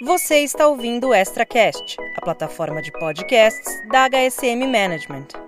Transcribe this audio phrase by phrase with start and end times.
[0.00, 5.47] Você está ouvindo o ExtraCast, a plataforma de podcasts da HSM Management.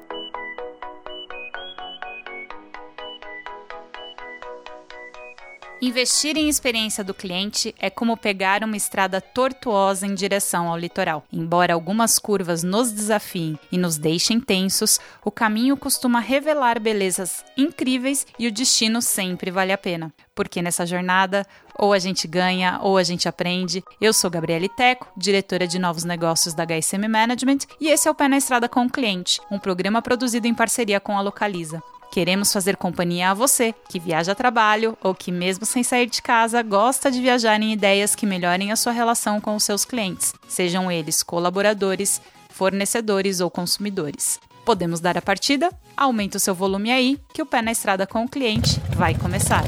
[5.83, 11.25] Investir em experiência do cliente é como pegar uma estrada tortuosa em direção ao litoral.
[11.33, 18.27] Embora algumas curvas nos desafiem e nos deixem tensos, o caminho costuma revelar belezas incríveis
[18.39, 20.13] e o destino sempre vale a pena.
[20.35, 23.83] Porque nessa jornada, ou a gente ganha ou a gente aprende.
[23.99, 28.15] Eu sou Gabriele Teco, diretora de novos negócios da HSM Management, e esse é o
[28.15, 31.83] Pé na Estrada com o Cliente, um programa produzido em parceria com a Localiza.
[32.11, 36.21] Queremos fazer companhia a você, que viaja a trabalho ou que, mesmo sem sair de
[36.21, 40.35] casa, gosta de viajar em ideias que melhorem a sua relação com os seus clientes,
[40.49, 44.41] sejam eles colaboradores, fornecedores ou consumidores.
[44.65, 45.71] Podemos dar a partida?
[45.97, 49.63] Aumenta o seu volume aí, que o pé na estrada com o cliente vai começar.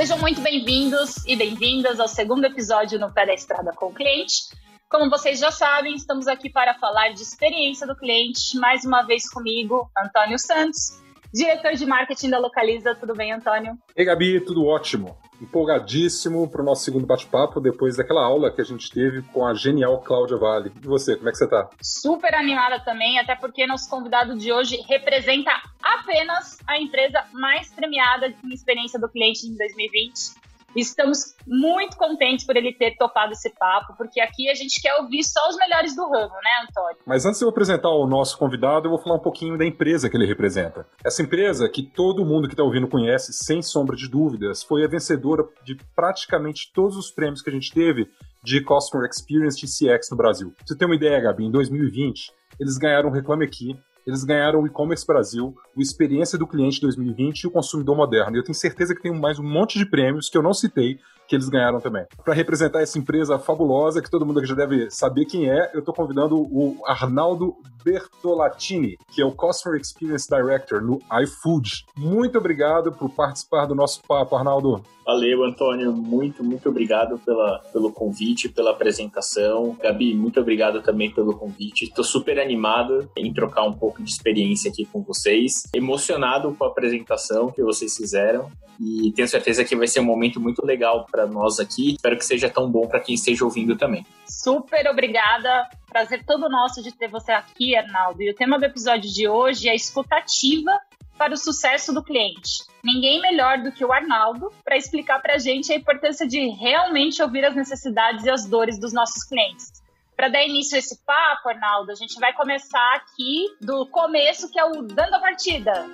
[0.00, 4.48] Sejam muito bem-vindos e bem-vindas ao segundo episódio no Pé da Estrada com o Cliente.
[4.88, 9.28] Como vocês já sabem, estamos aqui para falar de experiência do cliente, mais uma vez
[9.28, 10.98] comigo, Antônio Santos,
[11.34, 12.94] diretor de marketing da Localiza.
[12.94, 13.76] Tudo bem, Antônio?
[13.94, 18.64] Ei, Gabi, tudo ótimo empolgadíssimo para o nosso segundo bate-papo, depois daquela aula que a
[18.64, 20.70] gente teve com a genial Cláudia Vale.
[20.82, 21.68] E você, como é que você está?
[21.80, 25.50] Super animada também, até porque nosso convidado de hoje representa
[25.98, 30.40] apenas a empresa mais premiada em experiência do cliente em 2020.
[30.76, 35.24] Estamos muito contentes por ele ter topado esse papo, porque aqui a gente quer ouvir
[35.24, 36.96] só os melhores do ramo, né, Antônio?
[37.04, 40.08] Mas antes de eu apresentar o nosso convidado, eu vou falar um pouquinho da empresa
[40.08, 40.86] que ele representa.
[41.04, 44.88] Essa empresa, que todo mundo que está ouvindo conhece, sem sombra de dúvidas, foi a
[44.88, 48.08] vencedora de praticamente todos os prêmios que a gente teve
[48.44, 50.52] de Customer Experience de CX no Brasil.
[50.56, 54.62] Pra você ter uma ideia, Gabi, em 2020, eles ganharam o Reclame Aqui, eles ganharam
[54.62, 58.36] o e-commerce Brasil, o Experiência do Cliente 2020 e o Consumidor Moderno.
[58.36, 60.98] Eu tenho certeza que tem mais um monte de prêmios que eu não citei,
[61.30, 62.04] que eles ganharam também.
[62.24, 65.78] Para representar essa empresa fabulosa, que todo mundo aqui já deve saber quem é, eu
[65.78, 67.54] estou convidando o Arnaldo
[67.84, 71.84] Bertolatini, que é o Customer Experience Director no iFood.
[71.96, 74.82] Muito obrigado por participar do nosso papo, Arnaldo.
[75.06, 75.92] Valeu, Antônio.
[75.92, 79.76] Muito, muito obrigado pela, pelo convite, pela apresentação.
[79.80, 81.84] Gabi, muito obrigado também pelo convite.
[81.84, 85.62] Estou super animado em trocar um pouco de experiência aqui com vocês.
[85.72, 90.40] Emocionado com a apresentação que vocês fizeram e tenho certeza que vai ser um momento
[90.40, 91.94] muito legal para nós aqui.
[91.94, 94.06] Espero que seja tão bom para quem esteja ouvindo também.
[94.26, 95.68] Super obrigada.
[95.88, 98.22] Prazer todo nosso de ter você aqui, Arnaldo.
[98.22, 100.78] E o tema do episódio de hoje é escutativa
[101.18, 102.64] para o sucesso do cliente.
[102.82, 107.22] Ninguém melhor do que o Arnaldo para explicar para a gente a importância de realmente
[107.22, 109.82] ouvir as necessidades e as dores dos nossos clientes.
[110.16, 114.58] Para dar início a esse papo, Arnaldo, a gente vai começar aqui do começo, que
[114.58, 115.86] é o Dando a Partida.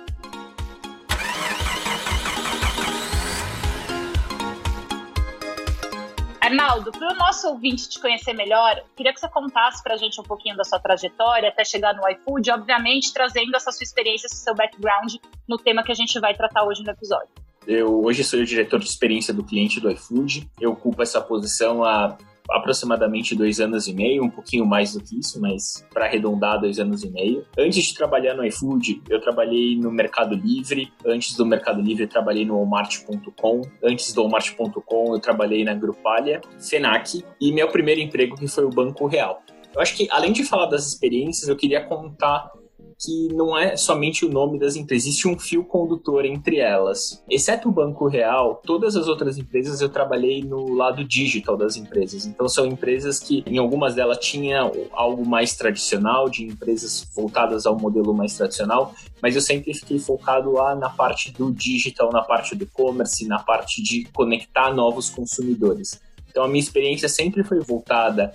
[6.47, 10.19] Arnaldo, para o nosso ouvinte te conhecer melhor, queria que você contasse para a gente
[10.21, 14.37] um pouquinho da sua trajetória até chegar no iFood, obviamente trazendo essa sua experiência, esse
[14.37, 15.15] seu background
[15.45, 17.27] no tema que a gente vai tratar hoje no episódio.
[17.67, 20.49] Eu hoje sou o diretor de experiência do cliente do iFood.
[20.57, 22.17] Eu ocupo essa posição há
[22.51, 26.79] aproximadamente dois anos e meio, um pouquinho mais do que isso, mas para arredondar, dois
[26.79, 27.45] anos e meio.
[27.57, 30.91] Antes de trabalhar no iFood, eu trabalhei no Mercado Livre.
[31.05, 33.61] Antes do Mercado Livre, eu trabalhei no Walmart.com.
[33.83, 38.69] Antes do Walmart.com, eu trabalhei na Grupalha, Senac e meu primeiro emprego que foi o
[38.69, 39.41] Banco Real.
[39.73, 42.51] Eu acho que, além de falar das experiências, eu queria contar
[42.99, 47.23] que não é somente o nome das empresas, existe um fio condutor entre elas.
[47.29, 52.25] Exceto o Banco Real, todas as outras empresas eu trabalhei no lado digital das empresas.
[52.25, 57.77] Então são empresas que em algumas delas tinha algo mais tradicional, de empresas voltadas ao
[57.77, 62.55] modelo mais tradicional, mas eu sempre fiquei focado lá na parte do digital, na parte
[62.55, 66.01] do e-commerce, na parte de conectar novos consumidores.
[66.29, 68.33] Então a minha experiência sempre foi voltada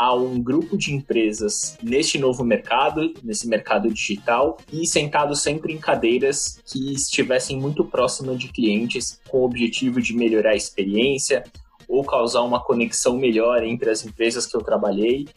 [0.00, 5.76] a um grupo de empresas neste novo mercado, nesse mercado digital, e sentados sempre em
[5.76, 11.44] cadeiras que estivessem muito próximas de clientes, com o objetivo de melhorar a experiência
[11.86, 15.28] ou causar uma conexão melhor entre as empresas que eu trabalhei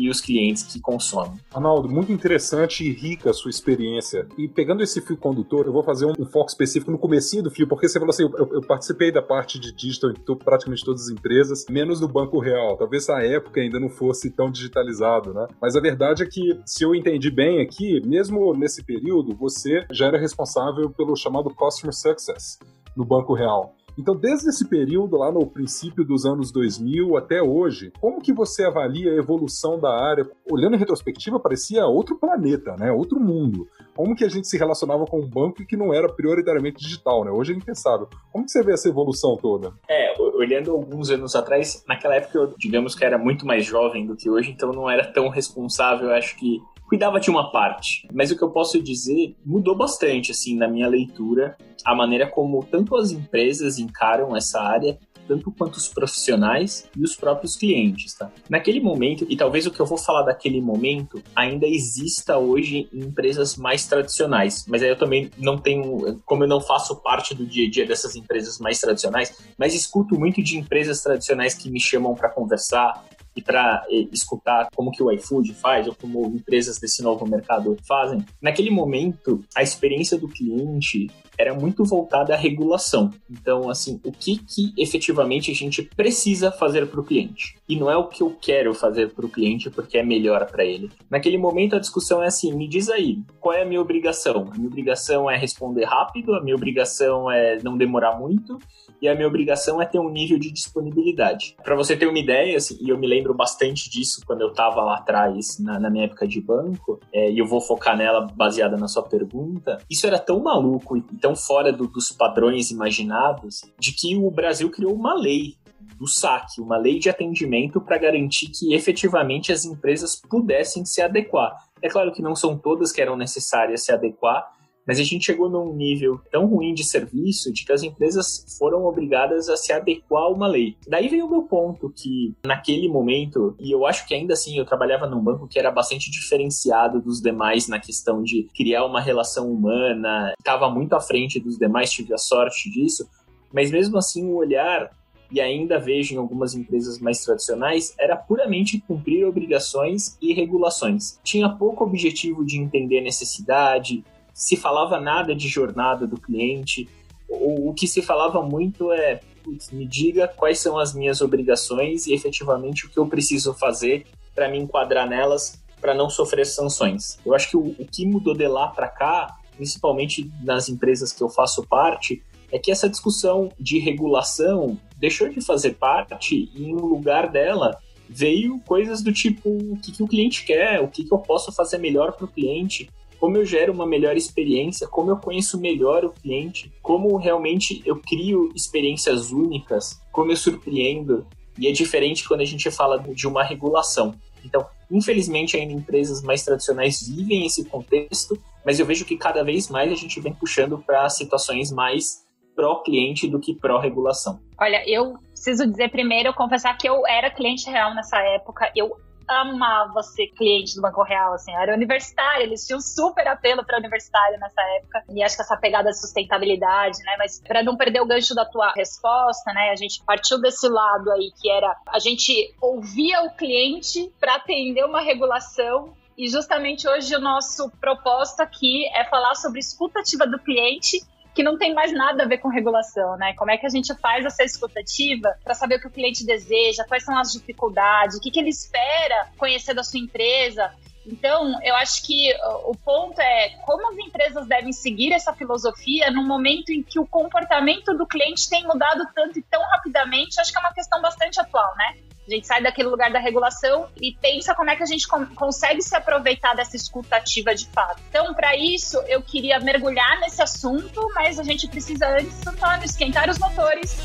[0.00, 1.38] e os clientes que consomem.
[1.52, 4.26] Arnaldo, muito interessante e rica a sua experiência.
[4.38, 7.50] E pegando esse fio condutor, eu vou fazer um, um foco específico no comecinho do
[7.50, 11.02] fio, porque você falou assim, eu, eu, participei da parte de digital em praticamente todas
[11.02, 12.76] as empresas, menos no Banco Real.
[12.76, 15.46] Talvez a época ainda não fosse tão digitalizado, né?
[15.60, 20.06] Mas a verdade é que, se eu entendi bem aqui, mesmo nesse período, você já
[20.06, 22.58] era responsável pelo chamado Customer Success
[22.96, 23.74] no Banco Real.
[23.98, 28.64] Então, desde esse período, lá no princípio dos anos 2000 até hoje, como que você
[28.64, 30.28] avalia a evolução da área?
[30.50, 32.90] Olhando em retrospectiva, parecia outro planeta, né?
[32.90, 33.68] outro mundo.
[33.94, 37.30] como que a gente se relacionava com um banco que não era prioritariamente digital, né?
[37.30, 38.06] Hoje gente sabe.
[38.32, 39.72] Como que você vê essa evolução toda?
[39.88, 44.16] É, olhando alguns anos atrás, naquela época eu, digamos que era muito mais jovem do
[44.16, 46.60] que hoje, então não era tão responsável, acho que
[46.92, 48.06] cuidava de uma parte.
[48.12, 51.56] Mas o que eu posso dizer mudou bastante, assim, na minha leitura,
[51.86, 57.16] a maneira como tanto as empresas encaram essa área, tanto quanto os profissionais e os
[57.16, 58.30] próprios clientes, tá?
[58.46, 62.98] Naquele momento, e talvez o que eu vou falar daquele momento ainda exista hoje em
[62.98, 67.46] empresas mais tradicionais, mas aí eu também não tenho, como eu não faço parte do
[67.46, 71.80] dia a dia dessas empresas mais tradicionais, mas escuto muito de empresas tradicionais que me
[71.80, 73.02] chamam para conversar,
[73.36, 78.24] e para escutar como que o iFood faz ou como empresas desse novo mercado fazem,
[78.40, 83.10] naquele momento a experiência do cliente era muito voltada à regulação.
[83.30, 87.56] Então, assim, o que que efetivamente a gente precisa fazer para o cliente?
[87.68, 90.64] E não é o que eu quero fazer para o cliente porque é melhor para
[90.64, 90.90] ele.
[91.10, 94.48] Naquele momento a discussão é assim: me diz aí, qual é a minha obrigação?
[94.52, 98.58] A minha obrigação é responder rápido, a minha obrigação é não demorar muito
[99.02, 101.56] e a minha obrigação é ter um nível de disponibilidade.
[101.62, 104.80] Para você ter uma ideia, assim, e eu me lembro bastante disso quando eu estava
[104.80, 108.76] lá atrás, na, na, minha época de banco, é, e eu vou focar nela baseada
[108.76, 113.92] na sua pergunta, isso era tão maluco e tão fora do, dos padrões imaginados, de
[113.92, 115.54] que o Brasil criou uma lei
[115.96, 121.56] do saque, uma lei de atendimento para garantir que efetivamente as empresas pudessem se adequar.
[121.80, 124.52] É claro que não são todas que eram necessárias se adequar,
[124.86, 128.84] mas a gente chegou num nível tão ruim de serviço de que as empresas foram
[128.84, 130.76] obrigadas a se adequar a uma lei.
[130.86, 134.64] Daí vem o meu ponto que naquele momento, e eu acho que ainda assim eu
[134.64, 139.52] trabalhava num banco que era bastante diferenciado dos demais na questão de criar uma relação
[139.52, 143.08] humana, estava muito à frente dos demais, tive a sorte disso,
[143.52, 144.90] mas mesmo assim o olhar
[145.32, 151.18] e ainda vejo em algumas empresas mais tradicionais, era puramente cumprir obrigações e regulações.
[151.24, 156.88] Tinha pouco objetivo de entender necessidade, se falava nada de jornada do cliente.
[157.28, 162.06] O, o que se falava muito é, putz, me diga quais são as minhas obrigações
[162.06, 167.18] e efetivamente o que eu preciso fazer para me enquadrar nelas para não sofrer sanções.
[167.26, 171.22] Eu acho que o, o que mudou de lá para cá, principalmente nas empresas que
[171.22, 176.86] eu faço parte, é que essa discussão de regulação deixou de fazer parte e no
[176.86, 177.76] lugar dela
[178.08, 181.50] veio coisas do tipo o que, que o cliente quer, o que, que eu posso
[181.50, 182.90] fazer melhor para o cliente,
[183.22, 188.00] como eu gero uma melhor experiência, como eu conheço melhor o cliente, como realmente eu
[188.00, 191.24] crio experiências únicas, como eu surpreendo.
[191.56, 194.12] E é diferente quando a gente fala de uma regulação.
[194.44, 198.36] Então, infelizmente, ainda empresas mais tradicionais vivem esse contexto,
[198.66, 202.24] mas eu vejo que cada vez mais a gente vem puxando para situações mais
[202.56, 204.40] pró-cliente do que pró-regulação.
[204.60, 208.72] Olha, eu preciso dizer primeiro, confessar que eu era cliente real nessa época.
[208.74, 208.96] Eu
[209.28, 214.38] amava ser cliente do Banco Real, assim, era universitário, eles tinham super apelo para universitário
[214.38, 218.06] nessa época, e acho que essa pegada de sustentabilidade, né, mas para não perder o
[218.06, 222.54] gancho da tua resposta, né, a gente partiu desse lado aí que era a gente
[222.60, 229.04] ouvia o cliente para atender uma regulação e justamente hoje o nosso propósito aqui é
[229.04, 231.00] falar sobre escutativa do cliente
[231.34, 233.32] que não tem mais nada a ver com regulação, né?
[233.34, 236.84] Como é que a gente faz essa escutativa para saber o que o cliente deseja,
[236.84, 240.72] quais são as dificuldades, o que, que ele espera conhecer da sua empresa.
[241.04, 242.32] Então, eu acho que
[242.64, 247.06] o ponto é como as empresas devem seguir essa filosofia no momento em que o
[247.06, 250.40] comportamento do cliente tem mudado tanto e tão rapidamente.
[250.40, 251.96] Acho que é uma questão bastante atual, né?
[252.26, 255.82] A gente sai daquele lugar da regulação e pensa como é que a gente consegue
[255.82, 258.00] se aproveitar dessa escuta ativa de fato.
[258.08, 263.28] Então, para isso, eu queria mergulhar nesse assunto, mas a gente precisa antes, Antônio, esquentar
[263.28, 263.96] os motores.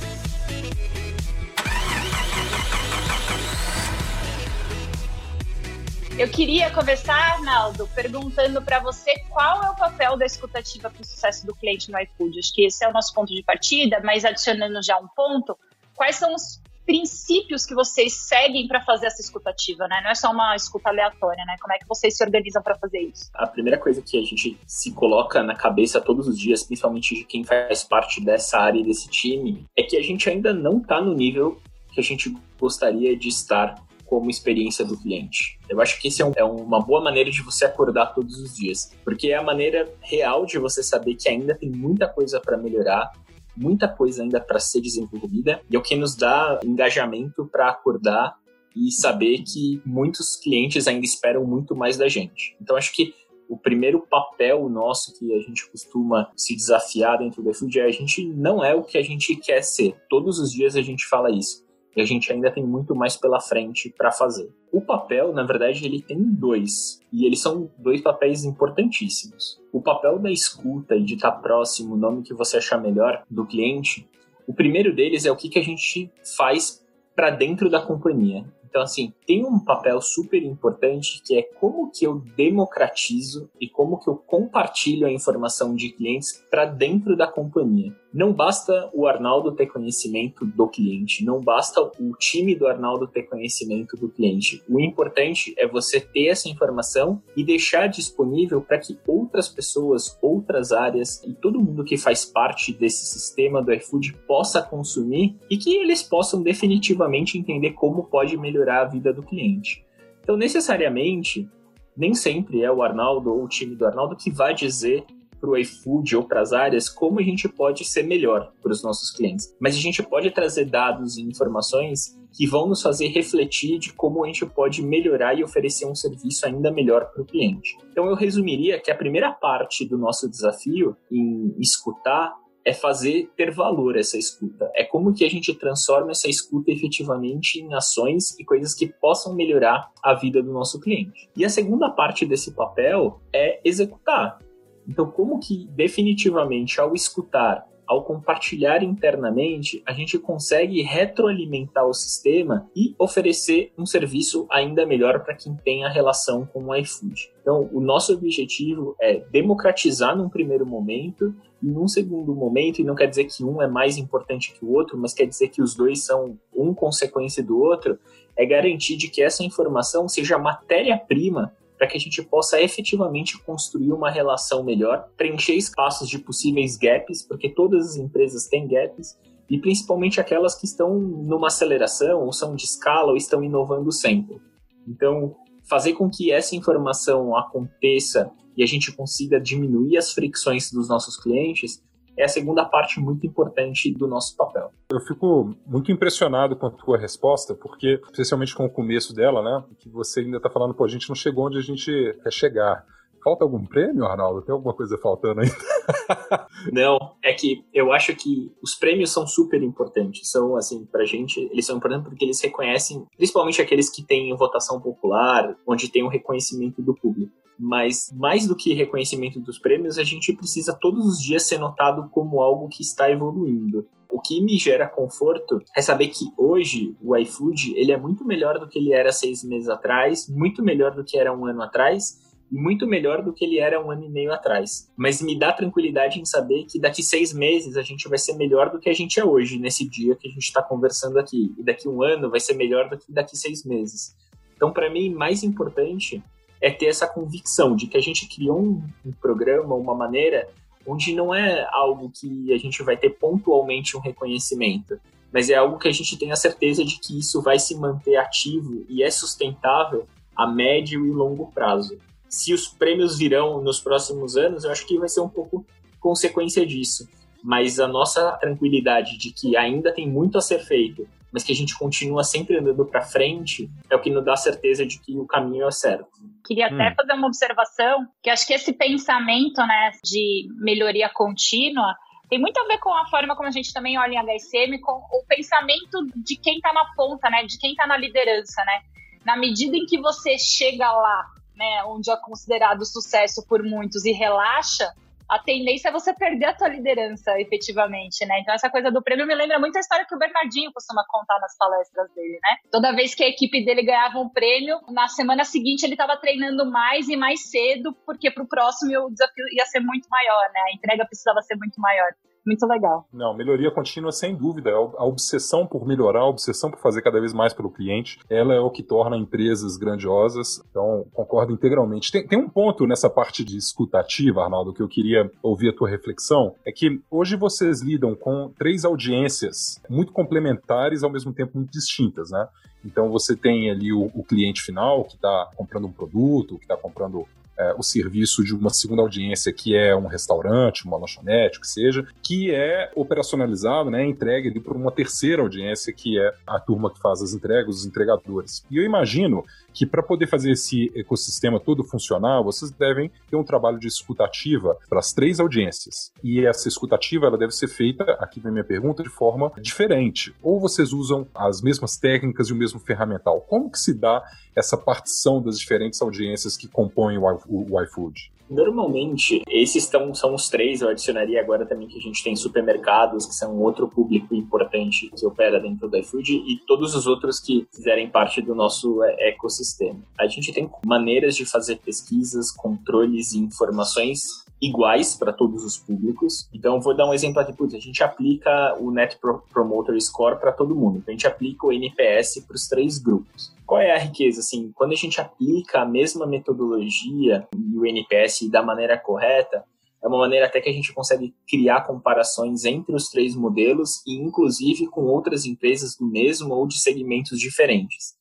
[6.17, 11.05] Eu queria começar, Arnaldo, perguntando para você qual é o papel da escutativa para o
[11.05, 12.39] sucesso do cliente no iFood.
[12.39, 15.55] Acho que esse é o nosso ponto de partida, mas adicionando já um ponto,
[15.93, 19.99] quais são os princípios que vocês seguem para fazer essa escutativa, né?
[20.01, 21.57] Não é só uma escuta aleatória, né?
[21.61, 23.29] Como é que vocês se organizam para fazer isso?
[23.33, 27.25] A primeira coisa que a gente se coloca na cabeça todos os dias, principalmente de
[27.25, 31.01] quem faz parte dessa área e desse time, é que a gente ainda não está
[31.01, 31.59] no nível
[31.91, 33.75] que a gente gostaria de estar
[34.05, 35.59] como experiência do cliente.
[35.67, 38.55] Eu acho que isso é, um, é, uma boa maneira de você acordar todos os
[38.55, 42.57] dias, porque é a maneira real de você saber que ainda tem muita coisa para
[42.57, 43.11] melhorar,
[43.57, 48.37] muita coisa ainda para ser desenvolvida e é o que nos dá engajamento para acordar
[48.75, 52.55] e saber que muitos clientes ainda esperam muito mais da gente.
[52.61, 53.13] Então acho que
[53.49, 57.91] o primeiro papel nosso que a gente costuma se desafiar dentro do iFood é a
[57.91, 59.95] gente não é o que a gente quer ser.
[60.09, 61.65] Todos os dias a gente fala isso.
[61.97, 64.53] E a gente ainda tem muito mais pela frente para fazer.
[64.71, 69.59] O papel, na verdade, ele tem dois, e eles são dois papéis importantíssimos.
[69.73, 73.47] O papel da escuta e de estar próximo, o nome que você achar melhor, do
[73.47, 74.07] cliente.
[74.47, 76.85] O primeiro deles é o que, que a gente faz
[77.15, 78.45] para dentro da companhia.
[78.69, 83.97] Então, assim, tem um papel super importante que é como que eu democratizo e como
[83.97, 87.91] que eu compartilho a informação de clientes para dentro da companhia.
[88.13, 93.23] Não basta o Arnaldo ter conhecimento do cliente, não basta o time do Arnaldo ter
[93.23, 94.63] conhecimento do cliente.
[94.69, 100.71] O importante é você ter essa informação e deixar disponível para que outras pessoas, outras
[100.71, 105.75] áreas e todo mundo que faz parte desse sistema do iFood possa consumir e que
[105.75, 109.85] eles possam definitivamente entender como pode melhorar a vida do cliente.
[110.23, 111.49] Então, necessariamente,
[111.95, 115.03] nem sempre é o Arnaldo ou o time do Arnaldo que vai dizer
[115.39, 118.83] para o iFood ou para as áreas como a gente pode ser melhor para os
[118.83, 119.55] nossos clientes.
[119.59, 124.23] Mas a gente pode trazer dados e informações que vão nos fazer refletir de como
[124.23, 127.77] a gente pode melhorar e oferecer um serviço ainda melhor para o cliente.
[127.91, 132.35] Então eu resumiria que a primeira parte do nosso desafio em escutar
[132.67, 134.69] é fazer ter valor essa escuta.
[134.75, 139.33] É como que a gente transforma essa escuta efetivamente em ações e coisas que possam
[139.33, 141.29] melhorar a vida do nosso cliente.
[141.33, 144.39] E a segunda parte desse papel é executar.
[144.87, 152.69] Então, como que definitivamente ao escutar, ao compartilhar internamente, a gente consegue retroalimentar o sistema
[152.75, 157.31] e oferecer um serviço ainda melhor para quem tem a relação com o iFood.
[157.41, 162.93] Então, o nosso objetivo é democratizar num primeiro momento e num segundo momento, e não
[162.93, 165.73] quer dizer que um é mais importante que o outro, mas quer dizer que os
[165.73, 167.97] dois são um consequência do outro,
[168.35, 173.91] é garantir de que essa informação seja matéria-prima para que a gente possa efetivamente construir
[173.91, 179.17] uma relação melhor, preencher espaços de possíveis gaps, porque todas as empresas têm gaps,
[179.49, 184.41] e principalmente aquelas que estão numa aceleração, ou são de escala, ou estão inovando sempre.
[184.87, 185.35] Então,
[185.69, 191.15] fazer com que essa informação aconteça e a gente consiga diminuir as fricções dos nossos
[191.15, 191.81] clientes
[192.17, 194.71] é a segunda parte muito importante do nosso papel.
[194.91, 199.63] Eu fico muito impressionado com a tua resposta, porque, especialmente com o começo dela, né,
[199.79, 201.91] que você ainda está falando, pô, a gente não chegou onde a gente
[202.23, 202.83] quer chegar.
[203.23, 204.41] Falta algum prêmio, Arnaldo?
[204.41, 205.55] Tem alguma coisa faltando ainda?
[206.71, 210.29] Não, é que eu acho que os prêmios são super importantes.
[210.29, 214.79] São, assim, pra gente, eles são importantes porque eles reconhecem, principalmente aqueles que têm votação
[214.79, 219.97] popular, onde tem o um reconhecimento do público mas mais do que reconhecimento dos prêmios,
[219.97, 223.87] a gente precisa todos os dias ser notado como algo que está evoluindo.
[224.09, 228.57] O que me gera conforto é saber que hoje o iFood ele é muito melhor
[228.57, 232.25] do que ele era seis meses atrás, muito melhor do que era um ano atrás
[232.49, 234.89] e muito melhor do que ele era um ano e meio atrás.
[234.95, 238.69] Mas me dá tranquilidade em saber que daqui seis meses a gente vai ser melhor
[238.69, 241.53] do que a gente é hoje, nesse dia que a gente está conversando aqui.
[241.57, 244.15] E daqui um ano vai ser melhor do que daqui seis meses.
[244.55, 246.23] Então, para mim, mais importante
[246.61, 250.47] é ter essa convicção de que a gente criou um, um programa, uma maneira
[250.85, 254.99] onde não é algo que a gente vai ter pontualmente um reconhecimento,
[255.31, 258.15] mas é algo que a gente tem a certeza de que isso vai se manter
[258.15, 261.97] ativo e é sustentável a médio e longo prazo.
[262.29, 265.65] Se os prêmios virão nos próximos anos, eu acho que vai ser um pouco
[265.99, 267.07] consequência disso.
[267.43, 271.55] Mas a nossa tranquilidade de que ainda tem muito a ser feito mas que a
[271.55, 275.25] gente continua sempre andando para frente, é o que nos dá certeza de que o
[275.25, 276.07] caminho é certo.
[276.47, 276.95] Queria até hum.
[276.95, 281.93] fazer uma observação, que acho que esse pensamento, né, de melhoria contínua
[282.29, 284.93] tem muito a ver com a forma como a gente também olha em HSM, com
[284.93, 288.81] o pensamento de quem está na ponta, né, de quem está na liderança, né?
[289.25, 291.25] Na medida em que você chega lá,
[291.55, 294.93] né, onde é considerado sucesso por muitos e relaxa,
[295.29, 298.39] a tendência é você perder a tua liderança, efetivamente, né?
[298.39, 301.39] Então, essa coisa do prêmio me lembra muito a história que o Bernardinho costuma contar
[301.39, 302.57] nas palestras dele, né?
[302.71, 306.65] Toda vez que a equipe dele ganhava um prêmio, na semana seguinte ele estava treinando
[306.69, 310.61] mais e mais cedo, porque para o próximo o desafio ia ser muito maior, né?
[310.71, 312.11] A entrega precisava ser muito maior
[312.47, 313.05] muito legal.
[313.13, 314.71] Não, melhoria contínua sem dúvida.
[314.71, 318.59] A obsessão por melhorar, a obsessão por fazer cada vez mais pelo cliente, ela é
[318.59, 320.61] o que torna empresas grandiosas.
[320.69, 322.11] Então, concordo integralmente.
[322.11, 325.89] Tem, tem um ponto nessa parte de escutativa, Arnaldo, que eu queria ouvir a tua
[325.89, 331.71] reflexão, é que hoje vocês lidam com três audiências muito complementares, ao mesmo tempo muito
[331.71, 332.47] distintas, né?
[332.85, 336.77] Então você tem ali o, o cliente final que está comprando um produto, que está
[336.77, 337.27] comprando
[337.57, 341.67] é, o serviço de uma segunda audiência, que é um restaurante, uma lanchonete, o que
[341.67, 346.91] seja, que é operacionalizado, né, entregue ali por uma terceira audiência, que é a turma
[346.91, 348.63] que faz as entregas, os entregadores.
[348.69, 353.43] E eu imagino que para poder fazer esse ecossistema todo funcionar, vocês devem ter um
[353.43, 356.11] trabalho de escutativa para as três audiências.
[356.23, 360.33] E essa escutativa ela deve ser feita, aqui vem minha pergunta, de forma diferente.
[360.41, 363.41] Ou vocês usam as mesmas técnicas e o mesmo ferramental?
[363.41, 364.23] Como que se dá
[364.55, 368.31] essa partição das diferentes audiências que compõem o, o, o iFood?
[368.49, 373.25] Normalmente, esses tão, são os três, eu adicionaria agora também que a gente tem supermercados,
[373.25, 377.67] que são outro público importante que opera dentro do iFood, e todos os outros que
[377.73, 379.99] fizerem parte do nosso é, ecossistema.
[380.17, 386.49] A gente tem maneiras de fazer pesquisas, controles e informações iguais para todos os públicos.
[386.53, 387.53] Então, vou dar um exemplo aqui.
[387.53, 389.17] Putz, a gente aplica o Net
[389.51, 390.97] Promoter Score para todo mundo.
[390.97, 393.53] Então, a gente aplica o NPS para os três grupos.
[393.65, 394.39] Qual é a riqueza?
[394.39, 399.63] Assim, quando a gente aplica a mesma metodologia e o NPS da maneira correta,
[400.01, 404.15] é uma maneira até que a gente consegue criar comparações entre os três modelos e,
[404.15, 408.15] inclusive, com outras empresas do mesmo ou de segmentos diferentes.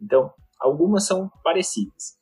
[0.00, 2.17] Então, algumas são parecidas.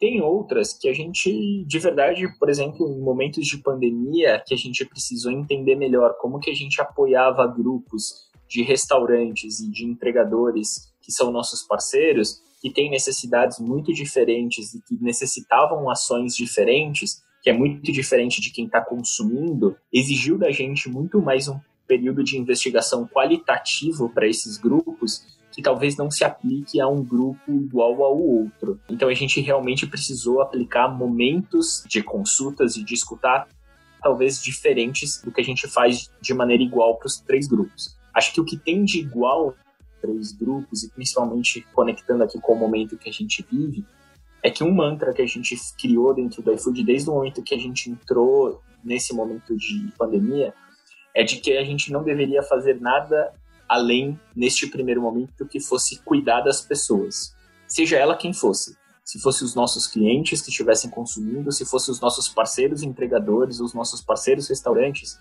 [0.00, 4.56] Tem outras que a gente, de verdade, por exemplo, em momentos de pandemia, que a
[4.56, 10.90] gente precisou entender melhor como que a gente apoiava grupos de restaurantes e de entregadores
[11.02, 17.50] que são nossos parceiros, que têm necessidades muito diferentes e que necessitavam ações diferentes, que
[17.50, 22.38] é muito diferente de quem está consumindo, exigiu da gente muito mais um período de
[22.38, 28.18] investigação qualitativo para esses grupos que talvez não se aplique a um grupo igual ao
[28.18, 28.80] outro.
[28.88, 33.46] Então a gente realmente precisou aplicar momentos de consultas e de escutar
[34.02, 37.94] talvez diferentes do que a gente faz de maneira igual para os três grupos.
[38.14, 39.54] Acho que o que tem de igual
[40.00, 43.84] três grupos e principalmente conectando aqui com o momento que a gente vive,
[44.42, 47.54] é que um mantra que a gente criou dentro do iFood desde o momento que
[47.54, 50.54] a gente entrou nesse momento de pandemia
[51.14, 53.30] é de que a gente não deveria fazer nada
[53.70, 57.32] além, neste primeiro momento, que fosse cuidar das pessoas,
[57.68, 58.76] seja ela quem fosse.
[59.04, 63.72] Se fosse os nossos clientes que estivessem consumindo, se fosse os nossos parceiros entregadores, os
[63.72, 65.20] nossos parceiros restaurantes,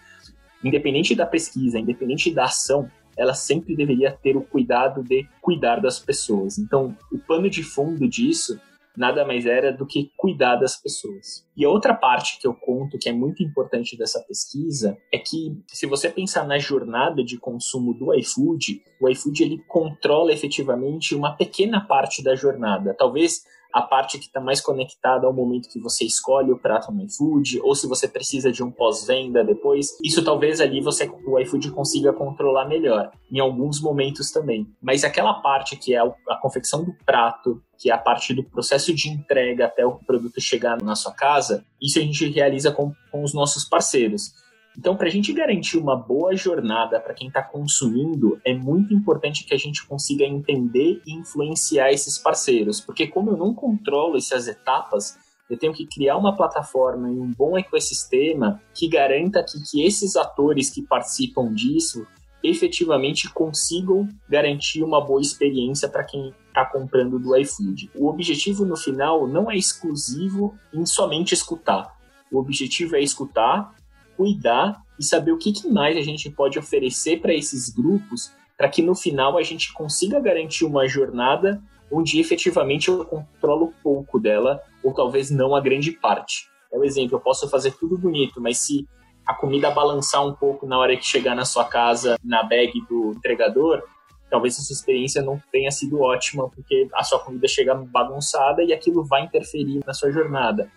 [0.64, 6.00] independente da pesquisa, independente da ação, ela sempre deveria ter o cuidado de cuidar das
[6.00, 6.58] pessoas.
[6.58, 8.60] Então, o pano de fundo disso
[9.00, 11.48] nada mais era do que cuidar das pessoas.
[11.56, 15.58] E a outra parte que eu conto que é muito importante dessa pesquisa é que
[15.68, 21.34] se você pensar na jornada de consumo do iFood, o iFood ele controla efetivamente uma
[21.34, 22.94] pequena parte da jornada.
[22.94, 27.04] Talvez a parte que está mais conectada ao momento que você escolhe o prato no
[27.04, 29.98] iFood, ou se você precisa de um pós-venda depois.
[30.04, 34.68] Isso talvez ali você o iFood consiga controlar melhor, em alguns momentos também.
[34.82, 38.94] Mas aquela parte que é a confecção do prato, que é a parte do processo
[38.94, 43.24] de entrega até o produto chegar na sua casa, isso a gente realiza com, com
[43.24, 44.34] os nossos parceiros.
[44.80, 49.44] Então, para a gente garantir uma boa jornada para quem está consumindo, é muito importante
[49.44, 54.48] que a gente consiga entender e influenciar esses parceiros, porque como eu não controlo essas
[54.48, 55.18] etapas,
[55.50, 60.16] eu tenho que criar uma plataforma e um bom ecossistema que garanta que, que esses
[60.16, 62.08] atores que participam disso
[62.42, 67.92] efetivamente consigam garantir uma boa experiência para quem está comprando do iFood.
[67.94, 72.00] O objetivo no final não é exclusivo em somente escutar.
[72.32, 73.78] O objetivo é escutar
[74.20, 78.68] cuidar e saber o que, que mais a gente pode oferecer para esses grupos para
[78.68, 84.62] que no final a gente consiga garantir uma jornada onde efetivamente eu controlo pouco dela
[84.84, 86.50] ou talvez não a grande parte.
[86.70, 88.86] É um exemplo, eu posso fazer tudo bonito, mas se
[89.26, 93.14] a comida balançar um pouco na hora que chegar na sua casa, na bag do
[93.14, 93.82] entregador,
[94.30, 99.02] talvez essa experiência não tenha sido ótima, porque a sua comida chega bagunçada e aquilo
[99.06, 100.70] vai interferir na sua jornada.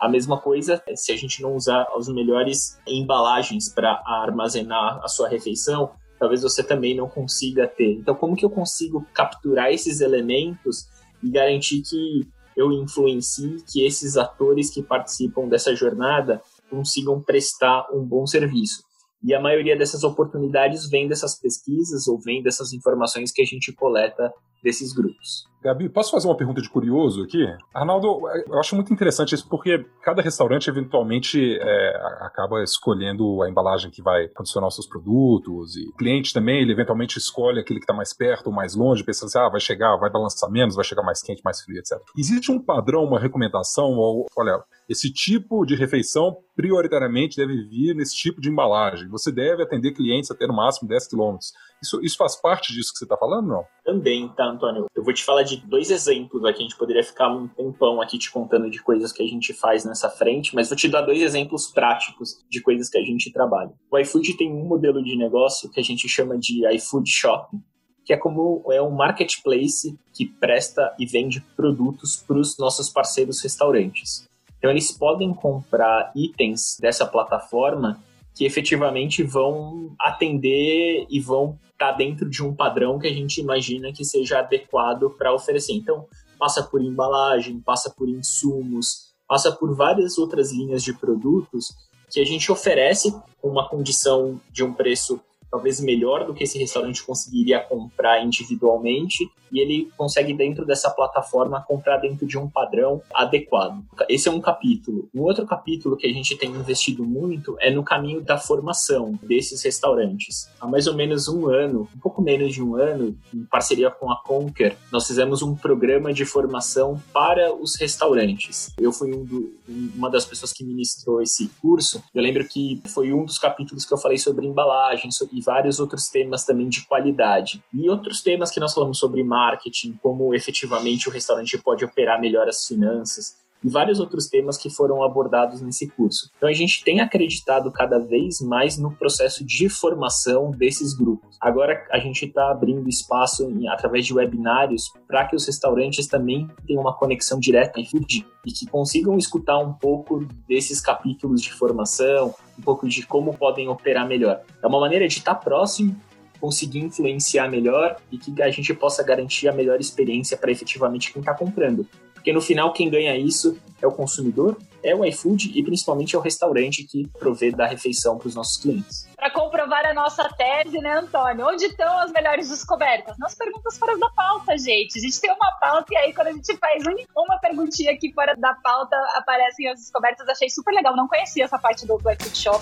[0.00, 5.28] A mesma coisa se a gente não usar as melhores embalagens para armazenar a sua
[5.28, 7.92] refeição, talvez você também não consiga ter.
[7.92, 10.86] Então, como que eu consigo capturar esses elementos
[11.22, 18.04] e garantir que eu influencie que esses atores que participam dessa jornada consigam prestar um
[18.04, 18.82] bom serviço?
[19.22, 23.72] E a maioria dessas oportunidades vem dessas pesquisas ou vem dessas informações que a gente
[23.72, 24.32] coleta
[24.66, 25.46] desses grupos.
[25.62, 27.44] Gabi, posso fazer uma pergunta de curioso aqui?
[27.72, 33.90] Arnaldo, eu acho muito interessante isso porque cada restaurante eventualmente é, acaba escolhendo a embalagem
[33.90, 37.84] que vai condicionar os seus produtos e o cliente também, ele eventualmente escolhe aquele que
[37.84, 40.84] está mais perto ou mais longe, pensando assim, ah, vai chegar, vai balançar menos, vai
[40.84, 41.98] chegar mais quente, mais frio, etc.
[42.16, 48.16] Existe um padrão, uma recomendação, ou, olha, esse tipo de refeição prioritariamente deve vir nesse
[48.16, 49.08] tipo de embalagem.
[49.08, 51.52] Você deve atender clientes até no máximo 10 quilômetros.
[51.86, 53.64] Isso, isso faz parte disso que você está falando, não?
[53.84, 54.86] Também, tá, Antônio?
[54.94, 56.58] Eu vou te falar de dois exemplos aqui.
[56.58, 59.84] A gente poderia ficar um tempão aqui te contando de coisas que a gente faz
[59.84, 63.70] nessa frente, mas vou te dar dois exemplos práticos de coisas que a gente trabalha.
[63.90, 67.62] O iFood tem um modelo de negócio que a gente chama de iFood Shopping,
[68.04, 73.40] que é como é um marketplace que presta e vende produtos para os nossos parceiros
[73.40, 74.28] restaurantes.
[74.58, 78.02] Então eles podem comprar itens dessa plataforma
[78.36, 83.40] que efetivamente vão atender e vão estar tá dentro de um padrão que a gente
[83.40, 85.72] imagina que seja adequado para oferecer.
[85.72, 86.06] Então,
[86.38, 91.74] passa por embalagem, passa por insumos, passa por várias outras linhas de produtos
[92.10, 95.18] que a gente oferece com uma condição de um preço
[95.50, 101.64] talvez melhor do que esse restaurante conseguiria comprar individualmente e ele consegue dentro dessa plataforma
[101.66, 103.82] comprar dentro de um padrão adequado.
[104.08, 105.08] Esse é um capítulo.
[105.14, 109.62] Um outro capítulo que a gente tem investido muito é no caminho da formação desses
[109.62, 110.50] restaurantes.
[110.60, 114.10] Há mais ou menos um ano, um pouco menos de um ano, em parceria com
[114.10, 118.72] a Conquer, nós fizemos um programa de formação para os restaurantes.
[118.78, 119.54] Eu fui um do,
[119.94, 122.02] uma das pessoas que ministrou esse curso.
[122.14, 126.08] Eu lembro que foi um dos capítulos que eu falei sobre embalagem e vários outros
[126.08, 127.62] temas também de qualidade.
[127.74, 132.48] E outros temas que nós falamos sobre marketing, como efetivamente o restaurante pode operar melhor
[132.48, 136.30] as finanças e vários outros temas que foram abordados nesse curso.
[136.36, 141.36] Então a gente tem acreditado cada vez mais no processo de formação desses grupos.
[141.40, 146.48] Agora a gente está abrindo espaço em, através de webinários para que os restaurantes também
[146.66, 151.52] tenham uma conexão direta em food e que consigam escutar um pouco desses capítulos de
[151.52, 154.40] formação, um pouco de como podem operar melhor.
[154.62, 155.96] É uma maneira de estar tá próximo
[156.40, 161.20] conseguir influenciar melhor e que a gente possa garantir a melhor experiência para efetivamente quem
[161.20, 161.86] está comprando.
[162.26, 166.18] Porque no final, quem ganha isso é o consumidor, é o iFood e principalmente é
[166.18, 169.08] o restaurante que provê da refeição para os nossos clientes.
[169.14, 171.46] Para comprovar a nossa tese, né, Antônio?
[171.46, 173.16] Onde estão as melhores descobertas?
[173.16, 174.98] Nas perguntas fora da pauta, gente.
[174.98, 176.82] A gente tem uma pauta e aí quando a gente faz
[177.16, 180.28] uma perguntinha aqui fora da pauta, aparecem as descobertas.
[180.28, 180.96] Achei super legal.
[180.96, 182.58] Não conhecia essa parte do, do iFood Shop.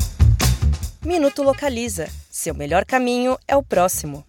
[1.03, 2.07] Minuto Localiza.
[2.31, 4.27] Seu melhor caminho é o próximo.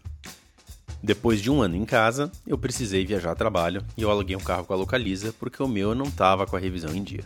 [1.06, 4.40] Depois de um ano em casa, eu precisei viajar a trabalho e eu aluguei um
[4.40, 7.24] carro com a Localiza porque o meu não estava com a revisão em dia.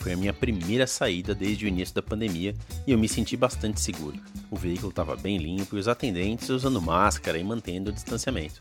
[0.00, 3.80] Foi a minha primeira saída desde o início da pandemia e eu me senti bastante
[3.80, 4.18] seguro.
[4.50, 8.60] O veículo estava bem limpo e os atendentes usando máscara e mantendo o distanciamento.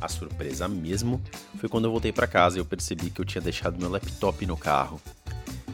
[0.00, 1.20] A surpresa mesmo
[1.58, 4.46] foi quando eu voltei para casa e eu percebi que eu tinha deixado meu laptop
[4.46, 5.02] no carro.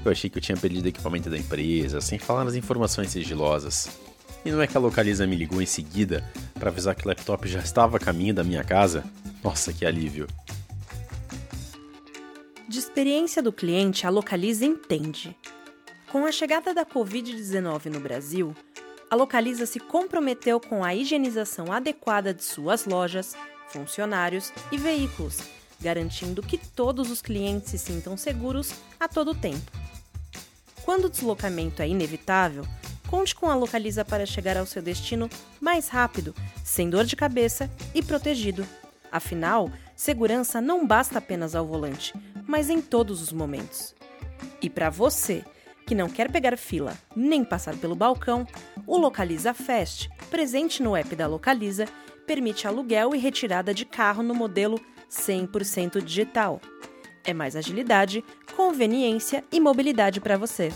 [0.04, 4.07] Eu achei que eu tinha perdido equipamento da empresa, sem falar nas informações sigilosas.
[4.48, 7.46] E não é que a localiza me ligou em seguida para avisar que o laptop
[7.46, 9.04] já estava a caminho da minha casa?
[9.44, 10.26] Nossa, que alívio!
[12.66, 15.36] De experiência do cliente, a Localiza entende.
[16.10, 18.56] Com a chegada da Covid-19 no Brasil,
[19.10, 23.36] a Localiza se comprometeu com a higienização adequada de suas lojas,
[23.68, 25.40] funcionários e veículos,
[25.78, 29.70] garantindo que todos os clientes se sintam seguros a todo tempo.
[30.86, 32.64] Quando o deslocamento é inevitável,
[33.08, 35.28] conte com a Localiza para chegar ao seu destino
[35.60, 38.66] mais rápido, sem dor de cabeça e protegido.
[39.10, 42.14] Afinal, segurança não basta apenas ao volante,
[42.46, 43.94] mas em todos os momentos.
[44.60, 45.44] E para você
[45.86, 48.46] que não quer pegar fila nem passar pelo balcão,
[48.86, 51.86] o Localiza Fast, presente no app da Localiza,
[52.26, 54.78] permite aluguel e retirada de carro no modelo
[55.10, 56.60] 100% digital.
[57.24, 58.22] É mais agilidade,
[58.54, 60.70] conveniência e mobilidade para você.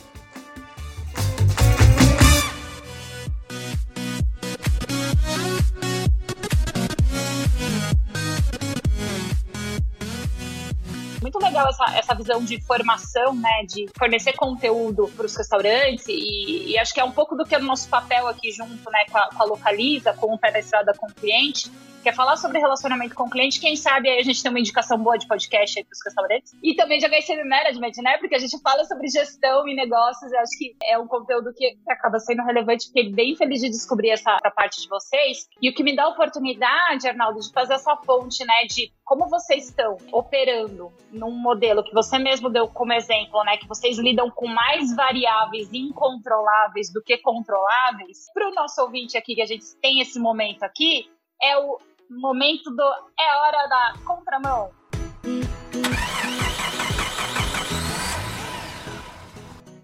[11.22, 16.72] Muito legal essa, essa visão de formação, né, de fornecer conteúdo para os restaurantes e,
[16.72, 19.04] e, acho que é um pouco do que é o nosso papel aqui junto, né,
[19.10, 21.70] com a, com a Localiza, com o Pé da Estrada com o cliente,
[22.02, 24.98] quer falar sobre relacionamento com o cliente, quem sabe aí a gente tem uma indicação
[24.98, 26.52] boa de podcast aí para restaurantes.
[26.62, 28.18] E também de HSM Management, né?
[28.18, 30.32] Porque a gente fala sobre gestão e negócios.
[30.32, 32.86] Eu acho que é um conteúdo que acaba sendo relevante.
[32.86, 35.46] Fiquei bem feliz de descobrir essa, essa parte de vocês.
[35.60, 38.64] E o que me dá a oportunidade, Arnaldo, de fazer essa ponte, né?
[38.68, 43.56] De como vocês estão operando num modelo que você mesmo deu como exemplo, né?
[43.56, 48.26] Que vocês lidam com mais variáveis incontroláveis do que controláveis.
[48.34, 51.10] Para o nosso ouvinte aqui, que a gente tem esse momento aqui,
[51.42, 51.78] é o
[52.20, 52.82] momento do
[53.18, 54.70] é hora da contramão.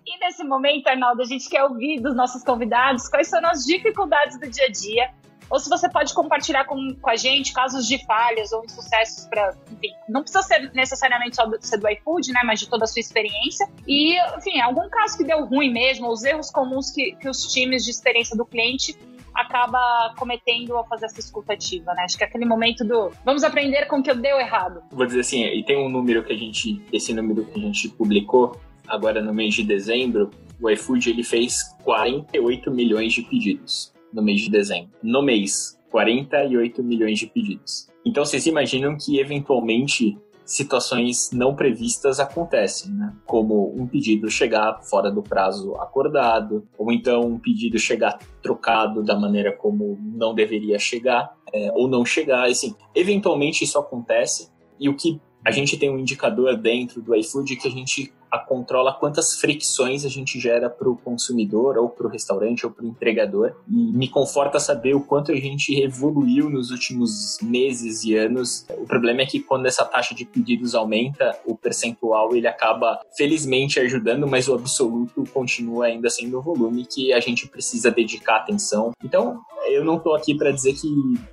[0.07, 4.39] E nesse momento, Arnaldo, a gente quer ouvir dos nossos convidados quais são as dificuldades
[4.39, 5.11] do dia a dia,
[5.51, 9.57] ou se você pode compartilhar com, com a gente casos de falhas ou insucessos para,
[9.71, 12.87] enfim, não precisa ser necessariamente só do, ser do iFood, né, mas de toda a
[12.87, 13.67] sua experiência.
[13.87, 17.85] E, enfim, algum caso que deu ruim mesmo, os erros comuns que, que os times
[17.85, 18.99] de experiência do cliente
[19.35, 22.03] acaba cometendo ao fazer essa escutativa, né?
[22.05, 24.83] Acho que é aquele momento do vamos aprender com o que eu deu errado.
[24.91, 27.89] Vou dizer assim, e tem um número que a gente, esse número que a gente
[27.91, 34.23] publicou agora no mês de dezembro, o iFood ele fez 48 milhões de pedidos no
[34.23, 34.91] mês de dezembro.
[35.03, 37.89] No mês, 48 milhões de pedidos.
[38.05, 43.15] Então vocês imaginam que eventualmente situações não previstas acontecem, né?
[43.27, 49.15] Como um pedido chegar fora do prazo acordado, ou então um pedido chegar trocado da
[49.15, 54.51] maneira como não deveria chegar, é, ou não chegar, assim, eventualmente isso acontece.
[54.81, 58.39] E o que a gente tem um indicador dentro do iFood que a gente a
[58.39, 62.85] controla quantas fricções a gente gera para o consumidor, ou para o restaurante, ou para
[62.85, 63.55] o entregador.
[63.69, 68.67] E me conforta saber o quanto a gente evoluiu nos últimos meses e anos.
[68.77, 73.81] O problema é que quando essa taxa de pedidos aumenta, o percentual ele acaba felizmente
[73.81, 78.93] ajudando, mas o absoluto continua ainda sendo o volume que a gente precisa dedicar atenção.
[79.03, 80.89] Então, eu não estou aqui para dizer que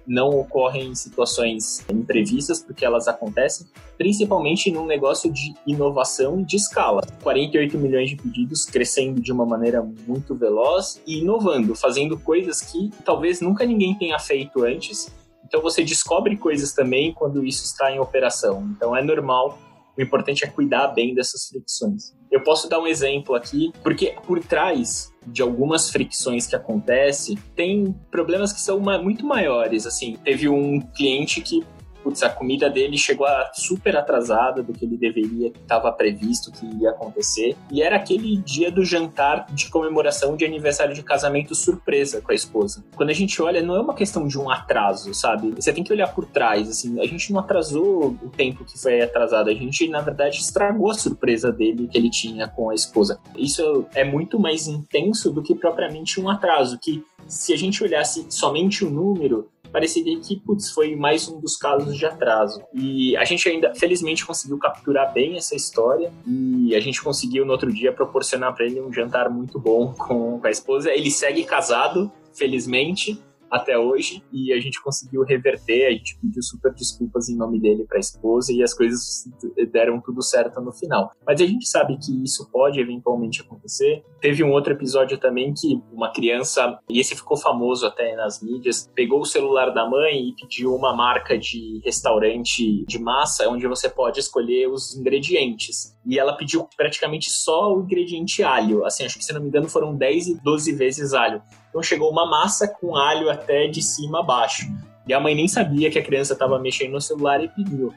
[0.06, 7.02] não ocorrem situações imprevistas, porque elas acontecem, principalmente num negócio de inovação de escala.
[7.24, 12.92] 48 milhões de pedidos crescendo de uma maneira muito veloz e inovando, fazendo coisas que
[13.04, 15.12] talvez nunca ninguém tenha feito antes.
[15.46, 18.68] Então você descobre coisas também quando isso está em operação.
[18.76, 19.58] Então é normal
[19.98, 22.14] o importante é cuidar bem dessas fricções.
[22.30, 27.96] Eu posso dar um exemplo aqui, porque por trás de algumas fricções que acontecem, tem
[28.12, 29.86] problemas que são muito maiores.
[29.86, 31.64] Assim, teve um cliente que
[32.06, 36.64] putz, a comida dele chegou super atrasada do que ele deveria, que estava previsto que
[36.80, 37.58] ia acontecer.
[37.72, 42.36] E era aquele dia do jantar de comemoração de aniversário de casamento surpresa com a
[42.36, 42.86] esposa.
[42.96, 45.52] Quando a gente olha, não é uma questão de um atraso, sabe?
[45.56, 49.02] Você tem que olhar por trás, assim, a gente não atrasou o tempo que foi
[49.02, 53.20] atrasado, a gente, na verdade, estragou a surpresa dele que ele tinha com a esposa.
[53.36, 58.28] Isso é muito mais intenso do que propriamente um atraso, que se a gente olhasse
[58.30, 62.64] somente o número, pareceria que, putz, foi mais um dos casos de atraso.
[62.74, 67.52] E a gente ainda, felizmente, conseguiu capturar bem essa história e a gente conseguiu no
[67.52, 70.90] outro dia proporcionar para ele um jantar muito bom com, com a esposa.
[70.94, 73.22] Ele segue casado, felizmente,
[73.56, 77.86] até hoje e a gente conseguiu reverter, a gente pediu super desculpas em nome dele
[77.88, 79.26] para a esposa e as coisas
[79.72, 81.12] deram tudo certo no final.
[81.26, 84.04] Mas a gente sabe que isso pode eventualmente acontecer.
[84.22, 88.90] Teve um outro episódio também que uma criança, e esse ficou famoso até nas mídias,
[88.94, 93.90] pegou o celular da mãe e pediu uma marca de restaurante de massa onde você
[93.90, 95.96] pode escolher os ingredientes.
[96.06, 98.86] E ela pediu praticamente só o ingrediente alho.
[98.86, 101.42] Assim, acho que se não me engano foram 10 e 12 vezes alho.
[101.76, 104.66] Então chegou uma massa com alho até de cima a baixo.
[105.06, 107.94] E a mãe nem sabia que a criança estava mexendo no celular e pediu.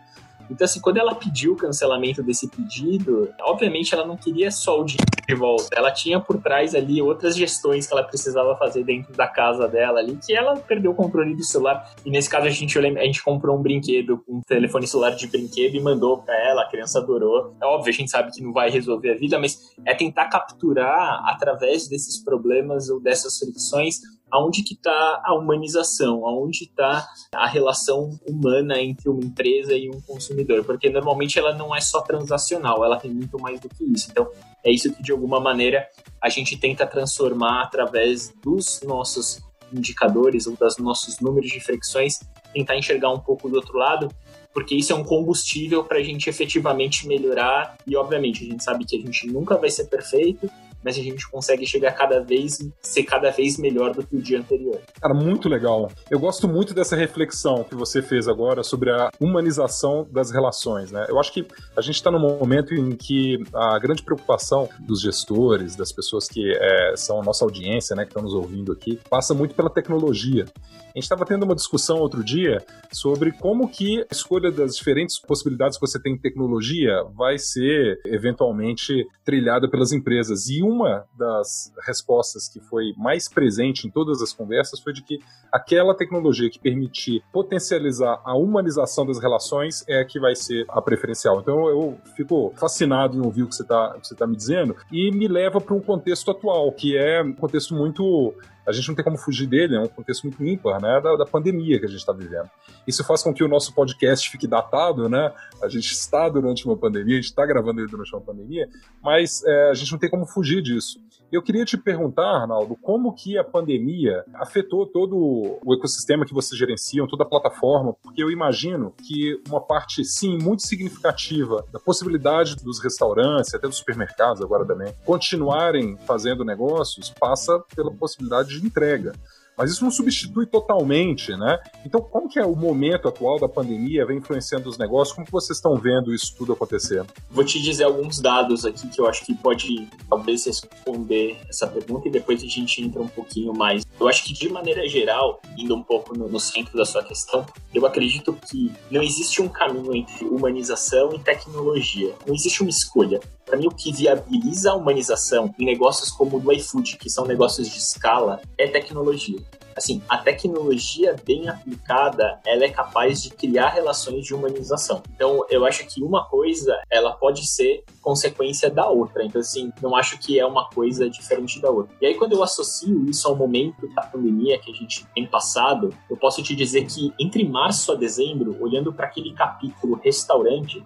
[0.50, 4.84] Então, assim, quando ela pediu o cancelamento desse pedido, obviamente ela não queria só o
[4.84, 5.68] dinheiro de volta.
[5.76, 10.00] Ela tinha por trás ali outras gestões que ela precisava fazer dentro da casa dela
[10.00, 11.92] ali, que ela perdeu o controle do celular.
[12.04, 15.74] E nesse caso a gente, a gente comprou um brinquedo, um telefone celular de brinquedo
[15.74, 17.54] e mandou para ela, a criança adorou.
[17.60, 21.22] É óbvio, a gente sabe que não vai resolver a vida, mas é tentar capturar
[21.26, 28.18] através desses problemas ou dessas fricções aonde que está a humanização, aonde está a relação
[28.28, 32.98] humana entre uma empresa e um consumidor, porque normalmente ela não é só transacional, ela
[32.98, 34.08] tem muito mais do que isso.
[34.10, 34.28] Então,
[34.64, 35.86] é isso que de alguma maneira
[36.20, 39.40] a gente tenta transformar através dos nossos
[39.72, 42.20] indicadores ou dos nossos números de fricções,
[42.52, 44.08] tentar enxergar um pouco do outro lado,
[44.52, 47.76] porque isso é um combustível para a gente efetivamente melhorar.
[47.86, 50.50] E obviamente a gente sabe que a gente nunca vai ser perfeito,
[50.82, 54.38] mas a gente consegue chegar cada vez, ser cada vez melhor do que o dia
[54.38, 54.80] anterior.
[55.00, 55.90] Cara, muito legal.
[56.10, 61.06] Eu gosto muito dessa reflexão que você fez agora sobre a humanização das relações, né?
[61.08, 65.76] Eu acho que a gente está num momento em que a grande preocupação dos gestores,
[65.76, 69.34] das pessoas que é, são a nossa audiência, né, que estão nos ouvindo aqui, passa
[69.34, 70.46] muito pela tecnologia.
[70.88, 72.58] A gente estava tendo uma discussão outro dia
[72.90, 78.00] sobre como que a escolha das diferentes possibilidades que você tem em tecnologia vai ser
[78.04, 80.48] eventualmente trilhada pelas empresas.
[80.48, 85.18] E uma das respostas que foi mais presente em todas as conversas foi de que
[85.50, 90.82] aquela tecnologia que permitir potencializar a humanização das relações é a que vai ser a
[90.82, 91.40] preferencial.
[91.40, 95.26] Então eu fico fascinado em ouvir o que você está tá me dizendo e me
[95.26, 98.34] leva para um contexto atual, que é um contexto muito
[98.68, 101.24] a gente não tem como fugir dele, é um contexto muito ímpar, né, da, da
[101.24, 102.50] pandemia que a gente está vivendo.
[102.86, 105.32] Isso faz com que o nosso podcast fique datado, né?
[105.62, 108.68] A gente está durante uma pandemia, a gente está gravando ele durante uma pandemia,
[109.02, 111.00] mas é, a gente não tem como fugir disso.
[111.30, 115.14] Eu queria te perguntar, Arnaldo, como que a pandemia afetou todo
[115.62, 120.38] o ecossistema que vocês gerenciam, toda a plataforma, porque eu imagino que uma parte, sim,
[120.38, 127.62] muito significativa da possibilidade dos restaurantes, até dos supermercados agora também, continuarem fazendo negócios, passa
[127.76, 129.12] pela possibilidade de entrega.
[129.58, 131.58] mas isso não substitui totalmente, né?
[131.84, 135.12] Então, como que é o momento atual da pandemia vem influenciando os negócios?
[135.12, 137.04] Como que vocês estão vendo isso tudo acontecer?
[137.28, 142.06] Vou te dizer alguns dados aqui que eu acho que pode talvez responder essa pergunta
[142.06, 143.84] e depois a gente entra um pouquinho mais.
[144.00, 147.44] Eu acho que de maneira geral, indo um pouco no, no centro da sua questão,
[147.74, 152.14] eu acredito que não existe um caminho entre humanização e tecnologia.
[152.26, 153.20] Não existe uma escolha.
[153.44, 157.24] Para mim, o que viabiliza a humanização em negócios como o do iFood, que são
[157.24, 159.38] negócios de escala, é tecnologia
[159.78, 165.02] assim, a tecnologia bem aplicada, ela é capaz de criar relações de humanização.
[165.14, 169.24] Então, eu acho que uma coisa, ela pode ser consequência da outra.
[169.24, 171.94] Então, assim, não acho que é uma coisa diferente da outra.
[172.00, 175.94] E aí, quando eu associo isso ao momento da pandemia que a gente tem passado,
[176.10, 180.84] eu posso te dizer que entre março a dezembro, olhando para aquele capítulo restaurante,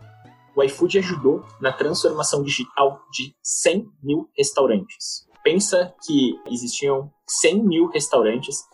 [0.55, 5.27] o iFood ajudou na transformação digital de 100 mil restaurantes.
[5.43, 8.65] Pensa que existiam 100 mil restaurantes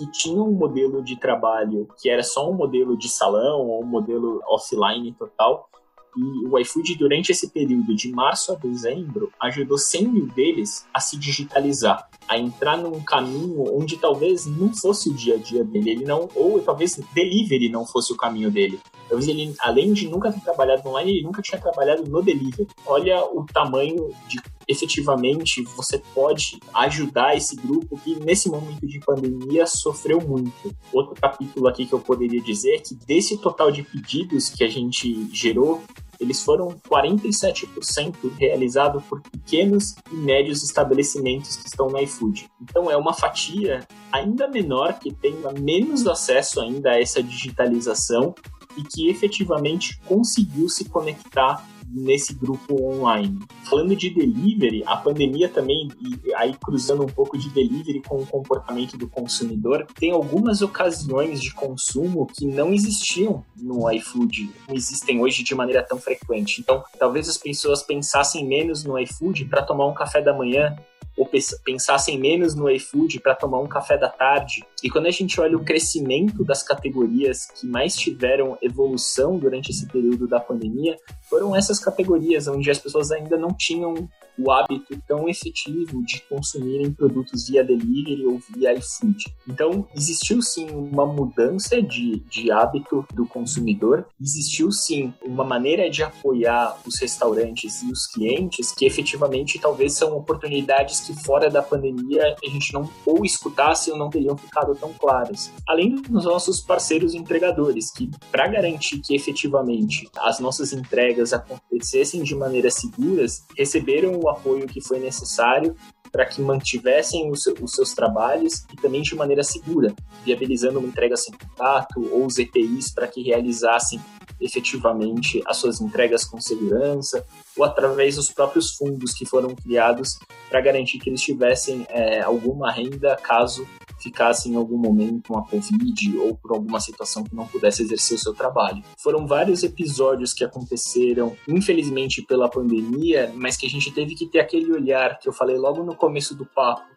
[0.00, 3.86] que tinham um modelo de trabalho que era só um modelo de salão ou um
[3.86, 5.68] modelo offline total.
[6.16, 11.00] E o iFood, durante esse período de março a dezembro, ajudou 100 mil deles a
[11.00, 15.90] se digitalizar, a entrar num caminho onde talvez não fosse o dia a dia dele,
[15.90, 18.80] ele não, ou talvez delivery não fosse o caminho dele.
[19.10, 22.68] Talvez ele, além de nunca ter trabalhado online, ele nunca tinha trabalhado no delivery.
[22.86, 29.66] Olha o tamanho de efetivamente você pode ajudar esse grupo que nesse momento de pandemia
[29.66, 30.72] sofreu muito.
[30.92, 34.68] Outro capítulo aqui que eu poderia dizer é que desse total de pedidos que a
[34.68, 35.82] gente gerou,
[36.20, 42.48] eles foram 47% realizados por pequenos e médios estabelecimentos que estão no iFood.
[42.62, 48.34] Então é uma fatia ainda menor que tem menos acesso ainda a essa digitalização
[48.76, 53.38] e que efetivamente conseguiu se conectar nesse grupo online.
[53.64, 58.26] Falando de delivery, a pandemia também, e aí cruzando um pouco de delivery com o
[58.26, 65.20] comportamento do consumidor, tem algumas ocasiões de consumo que não existiam no iFood, não existem
[65.20, 66.60] hoje de maneira tão frequente.
[66.60, 70.76] Então, talvez as pessoas pensassem menos no iFood para tomar um café da manhã
[71.16, 71.28] ou
[71.64, 74.64] pensassem menos no iFood para tomar um café da tarde.
[74.82, 79.86] E quando a gente olha o crescimento das categorias que mais tiveram evolução durante esse
[79.86, 80.96] período da pandemia,
[81.28, 86.92] foram essas categorias onde as pessoas ainda não tinham o hábito tão efetivo de consumirem
[86.92, 89.24] produtos via delivery ou via iFood.
[89.46, 96.02] Então, existiu sim uma mudança de, de hábito do consumidor, existiu sim uma maneira de
[96.02, 102.36] apoiar os restaurantes e os clientes que efetivamente talvez são oportunidades que fora da pandemia
[102.42, 105.52] a gente não ou escutasse ou não teriam ficado tão claras.
[105.66, 112.34] Além dos nossos parceiros entregadores, que para garantir que efetivamente as nossas entregas acontecessem de
[112.34, 115.76] maneira seguras, receberam o apoio que foi necessário
[116.10, 119.94] para que mantivessem os, seus trabalhos e também de maneira segura,
[120.24, 124.00] viabilizando uma entrega sem contato ou os EPIs para que realizassem
[124.40, 127.24] efetivamente as suas entregas com segurança
[127.56, 130.18] ou através dos próprios fundos que foram criados
[130.48, 133.66] para garantir que eles tivessem é, alguma renda caso
[134.00, 138.16] ficasse em algum momento com a Covid ou por alguma situação que não pudesse exercer
[138.16, 138.82] o seu trabalho.
[138.98, 144.40] Foram vários episódios que aconteceram, infelizmente pela pandemia, mas que a gente teve que ter
[144.40, 146.88] aquele olhar que eu falei logo no começo do papo,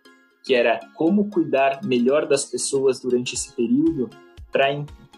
[0.44, 4.10] que era como cuidar melhor das pessoas durante esse período
[4.52, 4.68] para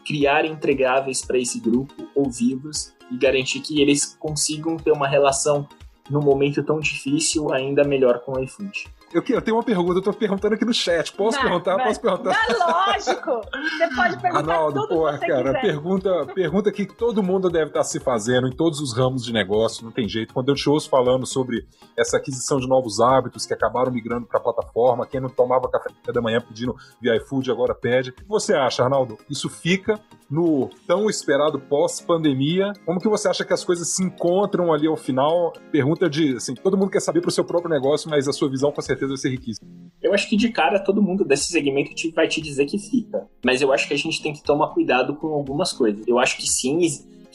[0.06, 5.67] criar entregáveis para esse grupo ou vivos e garantir que eles consigam ter uma relação
[6.10, 8.88] num momento tão difícil ainda melhor com o iFood.
[9.15, 11.13] Eu, eu tenho uma pergunta, eu tô perguntando aqui no chat.
[11.13, 11.75] Posso vai, perguntar?
[11.78, 11.86] Vai.
[11.88, 12.32] Posso perguntar?
[12.32, 13.41] É lógico!
[13.78, 15.62] Você pode perguntar Arnaldo, tudo porra, que cara, quiser.
[15.62, 19.86] pergunta, pergunta que todo mundo deve estar se fazendo em todos os ramos de negócio,
[19.86, 20.34] não tem jeito.
[20.34, 21.65] Quando eu te ouço falando sobre
[21.97, 25.89] essa aquisição de novos hábitos que acabaram migrando para a plataforma, quem não tomava café
[26.12, 28.10] da manhã pedindo via iFood agora pede.
[28.10, 29.17] O que você acha, Arnaldo?
[29.30, 29.97] Isso fica
[30.30, 32.74] no tão esperado pós-pandemia?
[32.86, 35.54] Como que você acha que as coisas se encontram ali ao final?
[35.72, 38.50] Pergunta de, assim, todo mundo quer saber para o seu próprio negócio, mas a sua
[38.50, 39.70] visão com certeza vai ser riquíssima.
[40.02, 43.28] Eu acho que de cara todo mundo desse segmento vai te dizer que fica.
[43.44, 46.06] Mas eu acho que a gente tem que tomar cuidado com algumas coisas.
[46.08, 46.80] Eu acho que sim,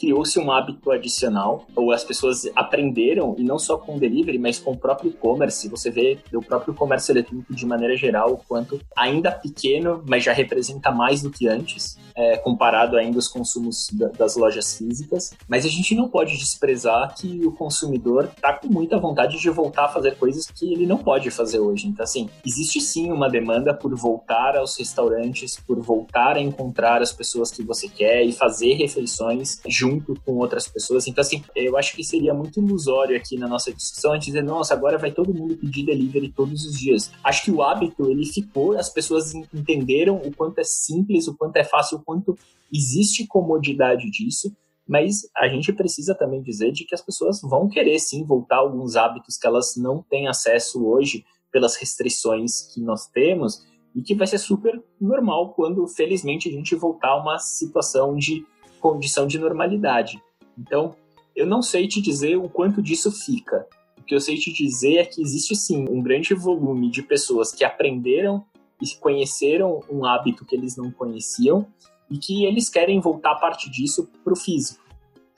[0.01, 4.57] criou-se um hábito adicional, ou as pessoas aprenderam, e não só com o delivery, mas
[4.57, 5.69] com o próprio e-commerce.
[5.69, 10.33] Você vê o próprio comércio eletrônico de maneira geral, o quanto ainda pequeno, mas já
[10.33, 15.33] representa mais do que antes, é, comparado ainda aos consumos da, das lojas físicas.
[15.47, 19.85] Mas a gente não pode desprezar que o consumidor está com muita vontade de voltar
[19.85, 21.87] a fazer coisas que ele não pode fazer hoje.
[21.87, 27.13] Então, assim, existe sim uma demanda por voltar aos restaurantes, por voltar a encontrar as
[27.13, 31.07] pessoas que você quer e fazer refeições junto junto com outras pessoas.
[31.07, 34.43] Então, assim, eu acho que seria muito ilusório aqui na nossa discussão a gente dizer,
[34.43, 37.11] nossa, agora vai todo mundo pedir delivery todos os dias.
[37.23, 41.57] Acho que o hábito, ele ficou, as pessoas entenderam o quanto é simples, o quanto
[41.57, 42.37] é fácil, o quanto
[42.73, 44.51] existe comodidade disso
[44.87, 48.59] mas a gente precisa também dizer de que as pessoas vão querer sim voltar a
[48.59, 53.65] alguns hábitos que elas não têm acesso hoje pelas restrições que nós temos
[53.95, 58.45] e que vai ser super normal quando felizmente a gente voltar a uma situação de
[58.81, 60.21] condição de normalidade.
[60.57, 60.95] Então,
[61.35, 63.65] eu não sei te dizer o quanto disso fica.
[63.97, 67.53] O que eu sei te dizer é que existe sim um grande volume de pessoas
[67.53, 68.43] que aprenderam
[68.81, 71.65] e conheceram um hábito que eles não conheciam
[72.09, 74.80] e que eles querem voltar parte disso para o físico.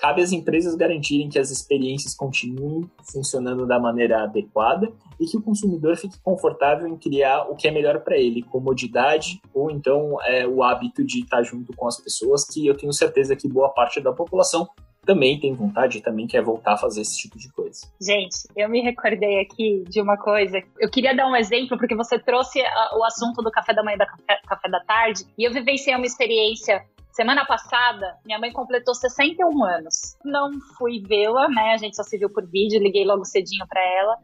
[0.04, 5.42] Cabe às empresas garantirem que as experiências continuem funcionando da maneira adequada e que o
[5.42, 10.46] consumidor fique confortável em criar o que é melhor para ele, comodidade ou então é,
[10.46, 14.02] o hábito de estar junto com as pessoas, que eu tenho certeza que boa parte
[14.02, 14.68] da população
[15.06, 17.88] também tem vontade, também quer voltar a fazer esse tipo de coisa.
[18.02, 20.62] Gente, eu me recordei aqui de uma coisa.
[20.80, 22.60] Eu queria dar um exemplo, porque você trouxe
[22.98, 25.96] o assunto do café da manhã e do café, café da tarde, e eu vivenciei
[25.96, 30.18] uma experiência Semana passada, minha mãe completou 61 anos.
[30.26, 30.50] Não
[30.80, 31.74] fui vê-la, né?
[31.74, 34.18] A gente só se viu por vídeo, liguei logo cedinho para ela.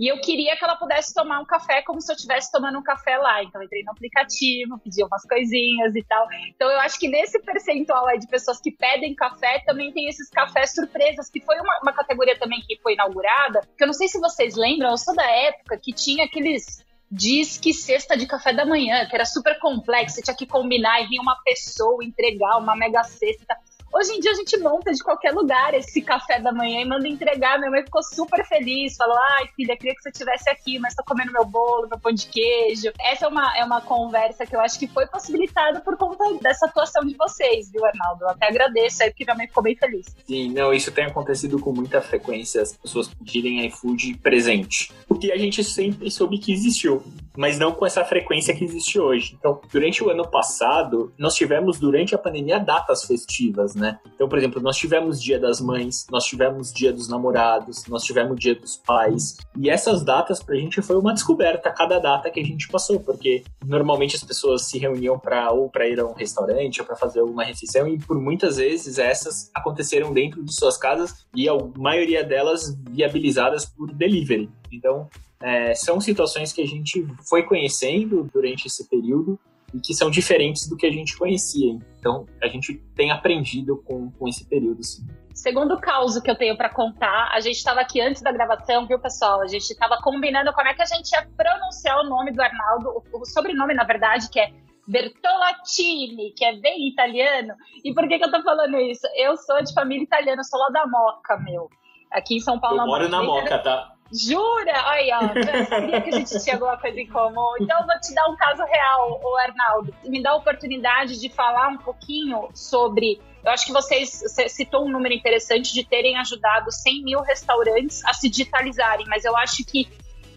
[0.00, 2.82] E eu queria que ela pudesse tomar um café como se eu estivesse tomando um
[2.82, 3.44] café lá.
[3.44, 6.26] Então, entrei no aplicativo, pedi umas coisinhas e tal.
[6.48, 10.28] Então, eu acho que nesse percentual aí de pessoas que pedem café, também tem esses
[10.28, 13.60] cafés surpresas, que foi uma, uma categoria também que foi inaugurada.
[13.78, 17.58] Que eu não sei se vocês lembram, eu sou da época que tinha aqueles diz
[17.58, 21.20] que cesta de café da manhã, que era super complexo, tinha que combinar e vinha
[21.20, 23.54] uma pessoa entregar uma mega cesta.
[23.94, 27.06] Hoje em dia a gente monta de qualquer lugar esse café da manhã e manda
[27.06, 27.58] entregar.
[27.58, 31.04] Minha mãe ficou super feliz, falou: ai, filha, queria que você estivesse aqui, mas tô
[31.04, 32.90] comendo meu bolo, meu pão de queijo.
[32.98, 36.64] Essa é uma, é uma conversa que eu acho que foi possibilitada por conta dessa
[36.64, 38.24] atuação de vocês, viu, Arnaldo?
[38.24, 40.06] Eu até agradeço aí, porque minha mãe ficou bem feliz.
[40.26, 44.90] Sim, não, isso tem acontecido com muita frequência, as pessoas pedirem iFood presente.
[45.06, 47.02] O que a gente sempre soube que existiu
[47.36, 49.36] mas não com essa frequência que existe hoje.
[49.38, 53.98] Então, durante o ano passado, nós tivemos durante a pandemia datas festivas, né?
[54.14, 58.38] Então, por exemplo, nós tivemos Dia das Mães, nós tivemos Dia dos Namorados, nós tivemos
[58.38, 59.36] Dia dos Pais.
[59.56, 63.44] E essas datas pra gente foi uma descoberta cada data que a gente passou, porque
[63.64, 67.20] normalmente as pessoas se reuniam para ou para ir a um restaurante ou para fazer
[67.20, 72.24] alguma refeição e por muitas vezes essas aconteceram dentro de suas casas e a maioria
[72.24, 74.50] delas viabilizadas por delivery.
[74.70, 75.08] Então,
[75.42, 79.38] é, são situações que a gente foi conhecendo durante esse período
[79.74, 81.78] e que são diferentes do que a gente conhecia.
[81.98, 85.06] Então, a gente tem aprendido com, com esse período, sim.
[85.34, 88.98] Segundo caos que eu tenho para contar, a gente estava aqui antes da gravação, viu,
[88.98, 89.40] pessoal?
[89.40, 93.02] A gente estava combinando como é que a gente ia pronunciar o nome do Arnaldo,
[93.12, 94.52] o, sobrenome, na verdade, que é
[94.86, 97.54] Bertolatini, que é bem italiano.
[97.82, 99.06] E por que, que eu tô falando isso?
[99.16, 101.70] Eu sou de família italiana, sou lá da Moca, meu.
[102.10, 102.80] Aqui em São Paulo.
[102.80, 103.91] Eu moro na Moca, tá?
[104.12, 104.84] Jura?
[104.86, 107.54] Olha, eu sabia que a gente tinha alguma coisa em comum.
[107.60, 109.94] Então eu vou te dar um caso real, o Arnaldo.
[110.04, 113.20] Me dá a oportunidade de falar um pouquinho sobre.
[113.44, 118.04] Eu acho que vocês você citou um número interessante de terem ajudado 100 mil restaurantes
[118.04, 119.88] a se digitalizarem, mas eu acho que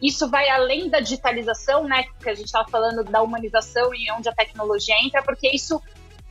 [0.01, 2.05] isso vai além da digitalização, né?
[2.21, 5.81] Que a gente estava falando da humanização e onde a tecnologia entra, porque isso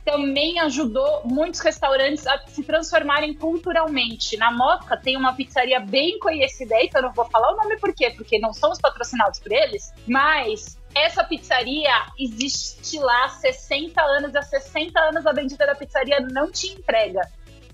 [0.05, 4.37] também ajudou muitos restaurantes a se transformarem culturalmente.
[4.37, 7.93] Na Moca tem uma pizzaria bem conhecida que eu não vou falar o nome por
[7.93, 14.35] quê, porque não somos patrocinados por eles, mas essa pizzaria existe lá há 60 anos,
[14.35, 17.21] há 60 anos a bendita da pizzaria não te entrega.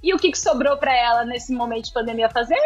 [0.02, 2.60] E o que, que sobrou para ela nesse momento de pandemia fazer?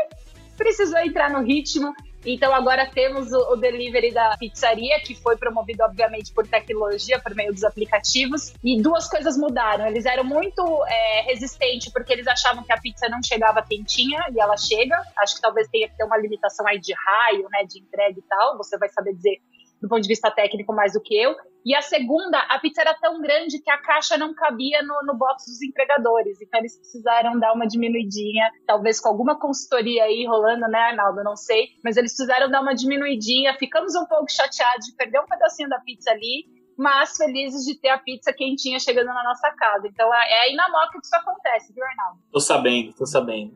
[0.57, 1.93] Precisou entrar no ritmo
[2.25, 7.35] então agora temos o, o, delivery da pizzaria, que foi promovido, obviamente, por tecnologia, por
[7.35, 8.53] meio dos aplicativos.
[8.63, 9.85] E duas coisas mudaram.
[9.85, 14.39] Eles eram muito é, resistentes, porque eles achavam que a pizza não chegava quentinha, e
[14.39, 14.99] ela chega.
[15.19, 18.23] Acho que talvez tenha que ter uma limitação aí de raio, né, de entrega e
[18.23, 18.57] tal.
[18.57, 19.39] Você vai saber dizer
[19.85, 21.35] do ponto de vista técnico mais do que eu.
[21.63, 25.17] E a segunda, a pizza era tão grande que a caixa não cabia no, no
[25.17, 26.41] box dos entregadores.
[26.41, 31.23] Então eles precisaram dar uma diminuidinha, talvez com alguma consultoria aí rolando, né, Arnaldo?
[31.23, 31.69] Não sei.
[31.83, 33.55] Mas eles precisaram dar uma diminuidinha.
[33.57, 36.45] Ficamos um pouco chateados de perder um pedacinho da pizza ali
[36.77, 39.87] mas felizes de ter a pizza quentinha chegando na nossa casa.
[39.87, 42.19] Então é, é aí na Moca que isso acontece, viu, Arnaldo?
[42.31, 43.53] Tô sabendo, tô sabendo.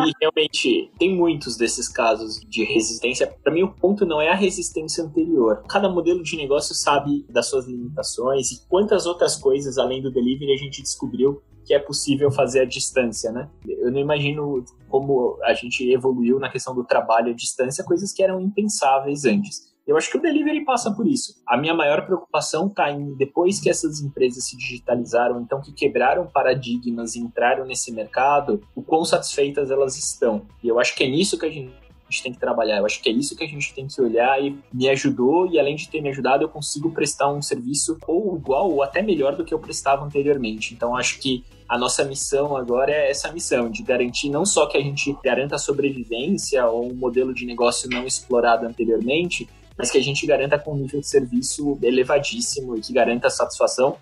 [0.00, 3.26] e realmente tem muitos desses casos de resistência.
[3.42, 5.64] Para mim, o ponto não é a resistência anterior.
[5.68, 10.52] Cada modelo de negócio sabe das suas limitações e quantas outras coisas além do delivery
[10.52, 13.48] a gente descobriu que é possível fazer à distância, né?
[13.64, 18.24] Eu não imagino como a gente evoluiu na questão do trabalho à distância, coisas que
[18.24, 19.69] eram impensáveis antes.
[19.86, 21.34] Eu acho que o delivery passa por isso.
[21.46, 26.26] A minha maior preocupação está em depois que essas empresas se digitalizaram, então que quebraram
[26.26, 30.46] paradigmas e entraram nesse mercado, o quão satisfeitas elas estão.
[30.62, 31.72] E eu acho que é nisso que a gente
[32.10, 32.78] gente tem que trabalhar.
[32.78, 35.58] Eu acho que é isso que a gente tem que olhar e me ajudou e
[35.58, 39.36] além de ter me ajudado, eu consigo prestar um serviço ou igual ou até melhor
[39.36, 40.74] do que eu prestava anteriormente.
[40.74, 44.76] Então acho que a nossa missão agora é essa missão de garantir não só que
[44.76, 49.48] a gente garanta a sobrevivência ou um modelo de negócio não explorado anteriormente,
[49.80, 53.30] mas que a gente garanta com um nível de serviço elevadíssimo e que garanta a
[53.30, 53.96] satisfação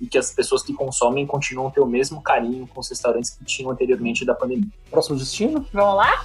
[0.00, 3.30] e que as pessoas que consomem continuam a ter o mesmo carinho com os restaurantes
[3.30, 4.68] que tinham anteriormente da pandemia.
[4.88, 5.66] Próximo destino?
[5.72, 6.24] Vamos lá?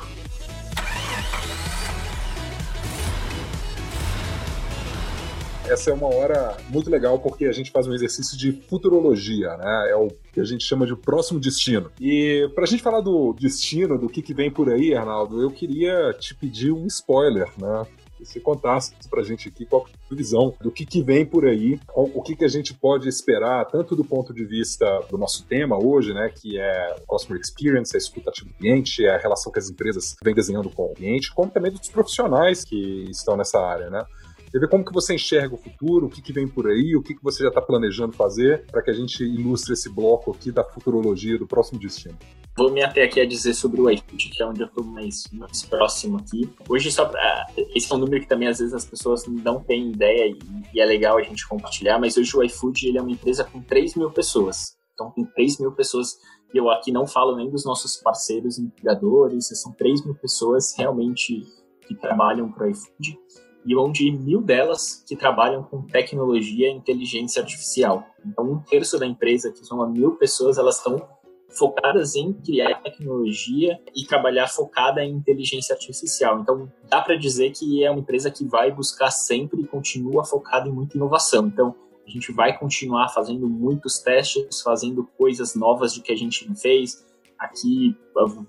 [5.72, 9.92] essa é uma hora muito legal porque a gente faz um exercício de futurologia, né?
[9.92, 11.92] É o que a gente chama de próximo destino.
[12.02, 15.52] E para a gente falar do destino, do que, que vem por aí, Arnaldo, eu
[15.52, 17.86] queria te pedir um spoiler, né?
[18.26, 21.46] Você contasse para a gente aqui qual é a visão do que, que vem por
[21.46, 25.46] aí, o que, que a gente pode esperar, tanto do ponto de vista do nosso
[25.46, 29.70] tema hoje, né, que é Customer Experience, a escutativa do cliente, a relação que as
[29.70, 34.04] empresas vêm desenhando com o cliente, como também dos profissionais que estão nessa área, né?
[34.52, 37.04] Quer ver como que você enxerga o futuro, o que, que vem por aí, o
[37.04, 40.52] que, que você já está planejando fazer para que a gente ilustre esse bloco aqui
[40.52, 42.18] da futurologia do próximo destino.
[42.60, 45.24] Vou me até aqui a dizer sobre o iFood, que é onde eu estou mais,
[45.32, 46.54] mais próximo aqui.
[46.68, 49.92] Hoje, só pra, esse é um número que também às vezes as pessoas não têm
[49.92, 50.38] ideia e,
[50.74, 53.62] e é legal a gente compartilhar, mas hoje o iFood ele é uma empresa com
[53.62, 54.76] 3 mil pessoas.
[54.94, 56.18] Então, tem 3 mil pessoas,
[56.54, 61.42] e eu aqui não falo nem dos nossos parceiros empregadores, são 3 mil pessoas realmente
[61.88, 63.18] que trabalham para o iFood
[63.66, 68.06] e onde mil delas que trabalham com tecnologia e inteligência artificial.
[68.26, 71.08] Então, um terço da empresa, que são mil pessoas, elas estão
[71.50, 76.40] focadas em criar tecnologia e trabalhar focada em inteligência artificial.
[76.40, 80.68] Então, dá para dizer que é uma empresa que vai buscar sempre e continua focada
[80.68, 81.48] em muita inovação.
[81.48, 81.76] Então,
[82.06, 86.56] a gente vai continuar fazendo muitos testes, fazendo coisas novas de que a gente não
[86.56, 87.06] fez,
[87.40, 87.96] Aqui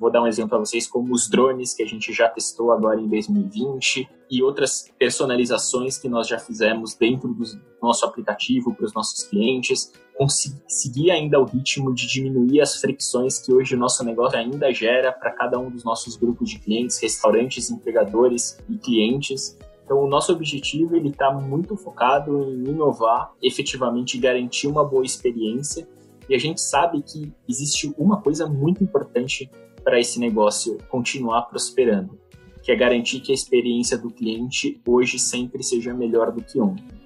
[0.01, 3.01] vou dar um exemplo para vocês, como os drones que a gente já testou agora
[3.01, 7.45] em 2020 e outras personalizações que nós já fizemos dentro do
[7.81, 9.93] nosso aplicativo para os nossos clientes.
[10.21, 15.11] Conseguir ainda o ritmo de diminuir as fricções que hoje o nosso negócio ainda gera
[15.11, 19.57] para cada um dos nossos grupos de clientes, restaurantes, empregadores e clientes.
[19.83, 25.89] Então, o nosso objetivo ele está muito focado em inovar, efetivamente garantir uma boa experiência
[26.29, 29.51] e a gente sabe que existe uma coisa muito importante
[29.83, 32.21] para esse negócio continuar prosperando,
[32.63, 37.00] que é garantir que a experiência do cliente hoje sempre seja melhor do que ontem.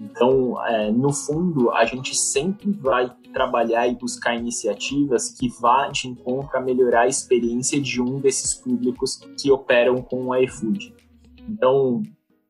[0.00, 6.08] Então, é, no fundo, a gente sempre vai trabalhar e buscar iniciativas que vá de
[6.08, 10.94] encontro a melhorar a experiência de um desses públicos que operam com o iFood.
[11.46, 12.02] Então,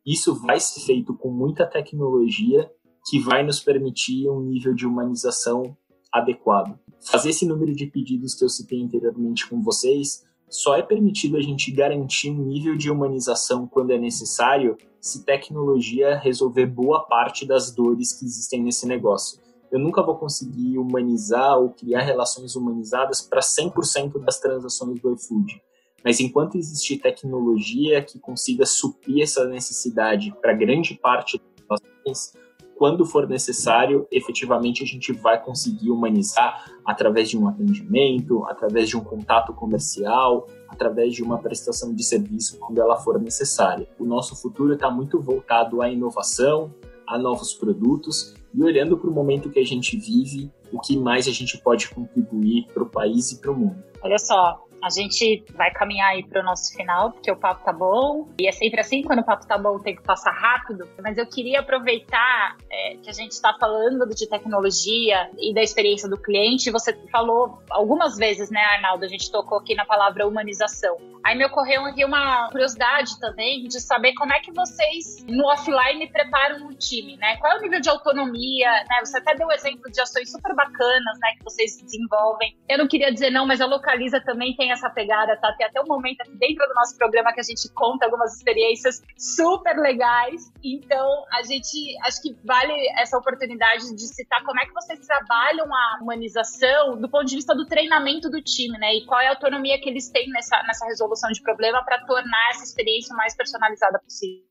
[0.06, 2.70] isso vai ser feito com muita tecnologia
[3.08, 5.76] que vai nos permitir um nível de humanização
[6.12, 6.78] adequado.
[7.00, 11.40] Fazer esse número de pedidos que eu citei anteriormente com vocês só é permitido a
[11.40, 17.70] gente garantir um nível de humanização quando é necessário se tecnologia resolver boa parte das
[17.70, 19.40] dores que existem nesse negócio.
[19.70, 25.62] Eu nunca vou conseguir humanizar ou criar relações humanizadas para 100% das transações do iFood.
[26.04, 32.32] Mas enquanto existir tecnologia que consiga suprir essa necessidade para grande parte das ações,
[32.80, 38.96] quando for necessário, efetivamente a gente vai conseguir humanizar através de um atendimento, através de
[38.96, 43.86] um contato comercial, através de uma prestação de serviço quando ela for necessária.
[43.98, 46.74] O nosso futuro está muito voltado à inovação,
[47.06, 51.28] a novos produtos e olhando para o momento que a gente vive, o que mais
[51.28, 53.76] a gente pode contribuir para o país e para o mundo.
[54.02, 57.72] Olha só, a gente vai caminhar aí para o nosso final, porque o papo tá
[57.72, 58.28] bom.
[58.40, 60.88] E é sempre assim, quando o papo tá bom, o tempo passa rápido.
[61.02, 66.08] Mas eu queria aproveitar é, que a gente está falando de tecnologia e da experiência
[66.08, 66.70] do cliente.
[66.70, 69.04] Você falou algumas vezes, né, Arnaldo?
[69.04, 70.96] A gente tocou aqui na palavra humanização.
[71.22, 76.10] Aí me ocorreu aqui uma curiosidade também de saber como é que vocês, no offline,
[76.10, 77.36] preparam o time, né?
[77.36, 79.00] Qual é o nível de autonomia, né?
[79.04, 82.56] Você até deu um exemplo de ações super bacanas, né, que vocês desenvolvem.
[82.68, 85.52] Eu não queria dizer não, mas a Localiza também tem essa pegada, tá?
[85.56, 89.02] Tem até um momento aqui dentro do nosso programa que a gente conta algumas experiências
[89.16, 90.52] super legais.
[90.62, 95.66] Então, a gente acho que vale essa oportunidade de citar como é que vocês trabalham
[95.72, 98.94] a humanização do ponto de vista do treinamento do time, né?
[98.94, 102.50] E qual é a autonomia que eles têm nessa, nessa resolução de problema para tornar
[102.50, 104.49] essa experiência o mais personalizada possível.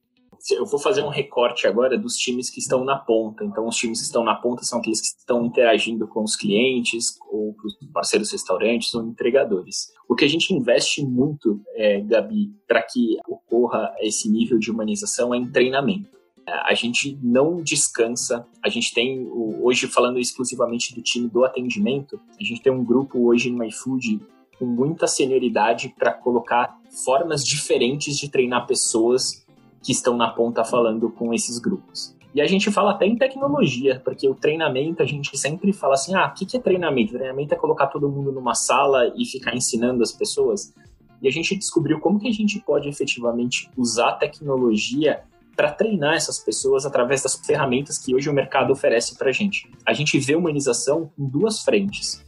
[0.52, 3.44] Eu vou fazer um recorte agora dos times que estão na ponta.
[3.44, 7.18] Então, os times que estão na ponta são aqueles que estão interagindo com os clientes,
[7.30, 9.92] ou com os parceiros restaurantes, ou entregadores.
[10.08, 15.34] O que a gente investe muito, é, Gabi, para que ocorra esse nível de humanização
[15.34, 16.18] é em treinamento.
[16.66, 18.46] A gente não descansa.
[18.64, 19.28] A gente tem,
[19.62, 24.20] hoje falando exclusivamente do time do atendimento, a gente tem um grupo hoje no iFood
[24.58, 29.46] com muita senioridade para colocar formas diferentes de treinar pessoas
[29.84, 32.16] que estão na ponta falando com esses grupos.
[32.34, 36.14] E a gente fala até em tecnologia, porque o treinamento, a gente sempre fala assim:
[36.14, 37.14] ah, o que é treinamento?
[37.14, 40.74] Treinamento é colocar todo mundo numa sala e ficar ensinando as pessoas.
[41.22, 45.24] E a gente descobriu como que a gente pode efetivamente usar tecnologia
[45.56, 49.70] para treinar essas pessoas através das ferramentas que hoje o mercado oferece para a gente.
[49.86, 52.24] A gente vê humanização em duas frentes.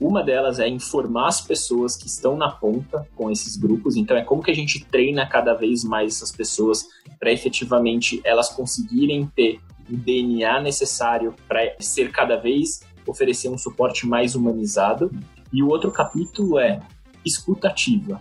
[0.00, 3.96] Uma delas é informar as pessoas que estão na ponta com esses grupos.
[3.96, 6.88] Então, é como que a gente treina cada vez mais essas pessoas
[7.18, 14.06] para efetivamente elas conseguirem ter o DNA necessário para ser cada vez oferecer um suporte
[14.06, 15.10] mais humanizado.
[15.52, 16.80] E o outro capítulo é
[17.24, 18.20] escutativa.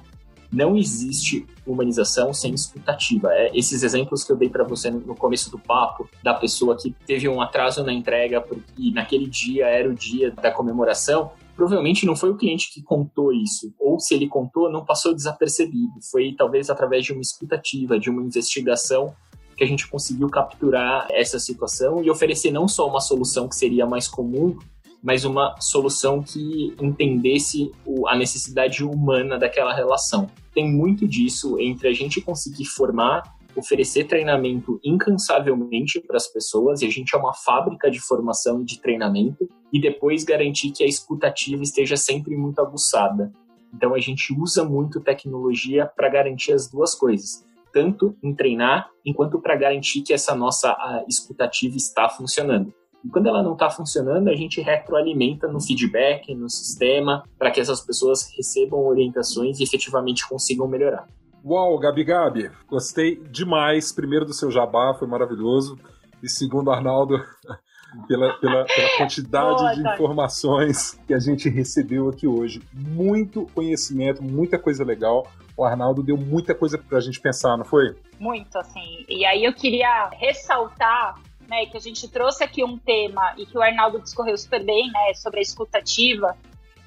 [0.52, 3.34] Não existe humanização sem escutativa.
[3.34, 6.92] É, esses exemplos que eu dei para você no começo do papo, da pessoa que
[7.08, 12.16] teve um atraso na entrega porque naquele dia era o dia da comemoração, provavelmente não
[12.16, 15.94] foi o cliente que contou isso, ou se ele contou, não passou desapercebido.
[16.12, 19.14] Foi talvez através de uma escutativa, de uma investigação
[19.56, 23.86] que a gente conseguiu capturar essa situação e oferecer não só uma solução que seria
[23.86, 24.58] mais comum,
[25.02, 27.72] mas uma solução que entendesse
[28.08, 30.30] a necessidade humana daquela relação.
[30.54, 33.22] Tem muito disso entre a gente conseguir formar
[33.56, 38.66] oferecer treinamento incansavelmente para as pessoas, e a gente é uma fábrica de formação e
[38.66, 43.32] de treinamento, e depois garantir que a escutativa esteja sempre muito aguçada.
[43.74, 47.44] Então a gente usa muito tecnologia para garantir as duas coisas,
[47.74, 50.76] tanto em treinar, enquanto para garantir que essa nossa
[51.08, 52.74] escutativa está funcionando.
[53.04, 57.60] E quando ela não está funcionando, a gente retroalimenta no feedback, no sistema, para que
[57.60, 61.06] essas pessoas recebam orientações e efetivamente consigam melhorar.
[61.46, 63.92] Uau, Gabi Gabi, gostei demais.
[63.92, 65.78] Primeiro do seu jabá, foi maravilhoso.
[66.22, 67.22] E segundo, Arnaldo,
[68.08, 72.62] pela, pela, pela quantidade Boa, de informações que a gente recebeu aqui hoje.
[72.72, 75.28] Muito conhecimento, muita coisa legal.
[75.58, 77.94] O Arnaldo deu muita coisa pra gente pensar, não foi?
[78.18, 79.06] Muito, assim.
[79.10, 81.20] E aí eu queria ressaltar
[81.50, 84.88] né, que a gente trouxe aqui um tema e que o Arnaldo discorreu super bem,
[84.88, 86.38] né, sobre a escutativa.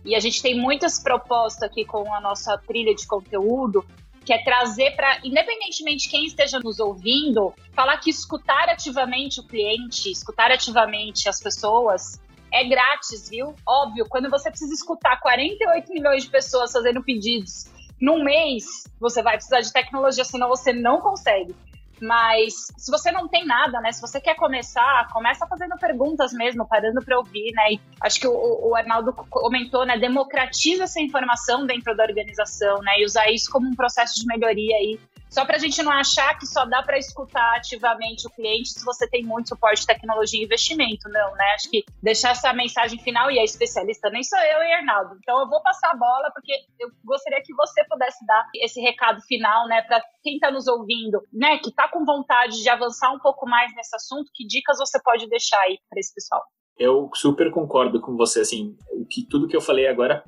[0.03, 3.85] E a gente tem muitas propostas aqui com a nossa trilha de conteúdo
[4.27, 9.45] que é trazer para, independentemente de quem esteja nos ouvindo, falar que escutar ativamente o
[9.45, 12.21] cliente, escutar ativamente as pessoas
[12.53, 13.55] é grátis, viu?
[13.67, 17.67] Óbvio, quando você precisa escutar 48 milhões de pessoas fazendo pedidos
[18.01, 18.65] num mês,
[18.99, 21.55] você vai precisar de tecnologia, senão você não consegue.
[22.01, 23.91] Mas se você não tem nada, né?
[23.93, 27.73] Se você quer começar, começa fazendo perguntas mesmo, parando para ouvir, né?
[27.73, 29.99] E acho que o, o, Arnaldo comentou, né?
[29.99, 33.01] Democratiza essa informação dentro da organização, né?
[33.01, 36.39] E usar isso como um processo de melhoria aí só para a gente não achar
[36.39, 40.41] que só dá para escutar ativamente o cliente se você tem muito suporte de tecnologia
[40.41, 41.45] e investimento, não, né?
[41.55, 45.17] Acho que deixar essa mensagem final, e a especialista nem sou eu e Arnaldo.
[45.19, 49.21] Então eu vou passar a bola, porque eu gostaria que você pudesse dar esse recado
[49.23, 53.19] final, né, para quem está nos ouvindo, né, que está com vontade de avançar um
[53.19, 56.43] pouco mais nesse assunto, que dicas você pode deixar aí para esse pessoal?
[56.79, 58.77] Eu super concordo com você, assim,
[59.11, 60.23] que tudo que eu falei agora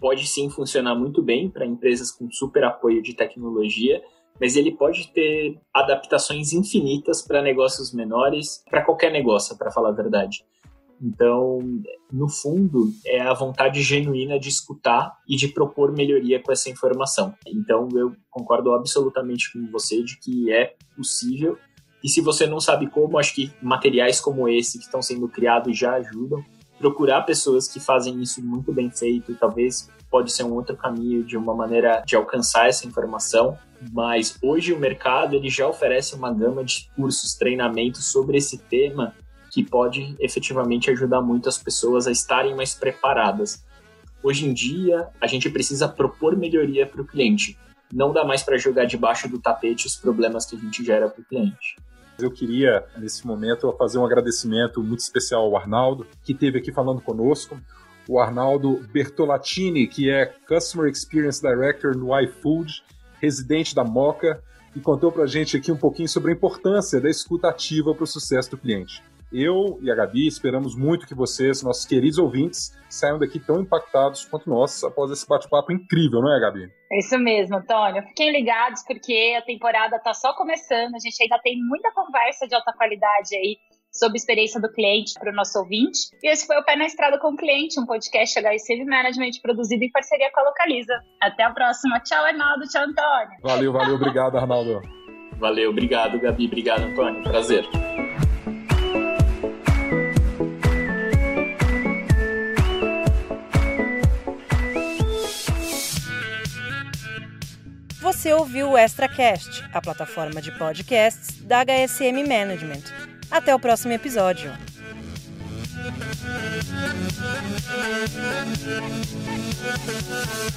[0.00, 4.02] pode sim funcionar muito bem para empresas com super apoio de tecnologia,
[4.42, 9.92] mas ele pode ter adaptações infinitas para negócios menores, para qualquer negócio, para falar a
[9.92, 10.44] verdade.
[11.00, 11.60] Então,
[12.12, 17.32] no fundo, é a vontade genuína de escutar e de propor melhoria com essa informação.
[17.46, 21.56] Então, eu concordo absolutamente com você de que é possível.
[22.02, 25.78] E se você não sabe como, acho que materiais como esse que estão sendo criados
[25.78, 26.44] já ajudam.
[26.80, 31.38] Procurar pessoas que fazem isso muito bem feito, talvez pode ser um outro caminho de
[31.38, 33.58] uma maneira de alcançar essa informação,
[33.90, 39.14] mas hoje o mercado ele já oferece uma gama de cursos, treinamentos sobre esse tema
[39.50, 43.64] que pode efetivamente ajudar muito as pessoas a estarem mais preparadas.
[44.22, 47.58] Hoje em dia, a gente precisa propor melhoria para o cliente.
[47.90, 51.22] Não dá mais para jogar debaixo do tapete os problemas que a gente gera para
[51.22, 51.76] o cliente.
[52.18, 57.00] Eu queria, nesse momento, fazer um agradecimento muito especial ao Arnaldo, que esteve aqui falando
[57.00, 57.58] conosco
[58.12, 62.84] o Arnaldo Bertolatini, que é Customer Experience Director no iFood,
[63.22, 64.42] residente da Moca,
[64.76, 68.04] e contou para a gente aqui um pouquinho sobre a importância da escuta ativa para
[68.04, 69.02] o sucesso do cliente.
[69.32, 74.26] Eu e a Gabi esperamos muito que vocês, nossos queridos ouvintes, saiam daqui tão impactados
[74.26, 76.70] quanto nós após esse bate-papo incrível, não é, Gabi?
[76.92, 78.02] É isso mesmo, Antônio.
[78.08, 80.94] Fiquem ligados porque a temporada está só começando.
[80.94, 83.56] A gente ainda tem muita conversa de alta qualidade aí
[83.92, 86.08] sobre a experiência do cliente para o nosso ouvinte.
[86.22, 89.84] E esse foi o Pé na Estrada com o Cliente, um podcast HSM Management produzido
[89.84, 90.94] em parceria com a Localiza.
[91.20, 92.00] Até a próxima.
[92.00, 92.66] Tchau, Arnaldo.
[92.66, 93.38] Tchau, Antônio.
[93.42, 93.94] Valeu, valeu.
[93.96, 94.80] Obrigado, Arnaldo.
[95.38, 96.46] Valeu, obrigado, Gabi.
[96.46, 97.22] Obrigado, Antônio.
[97.24, 97.68] Prazer.
[108.00, 113.11] Você ouviu o ExtraCast, a plataforma de podcasts da HSM Management.
[113.32, 114.52] Até o próximo episódio.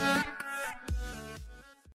[0.06, 0.45] Música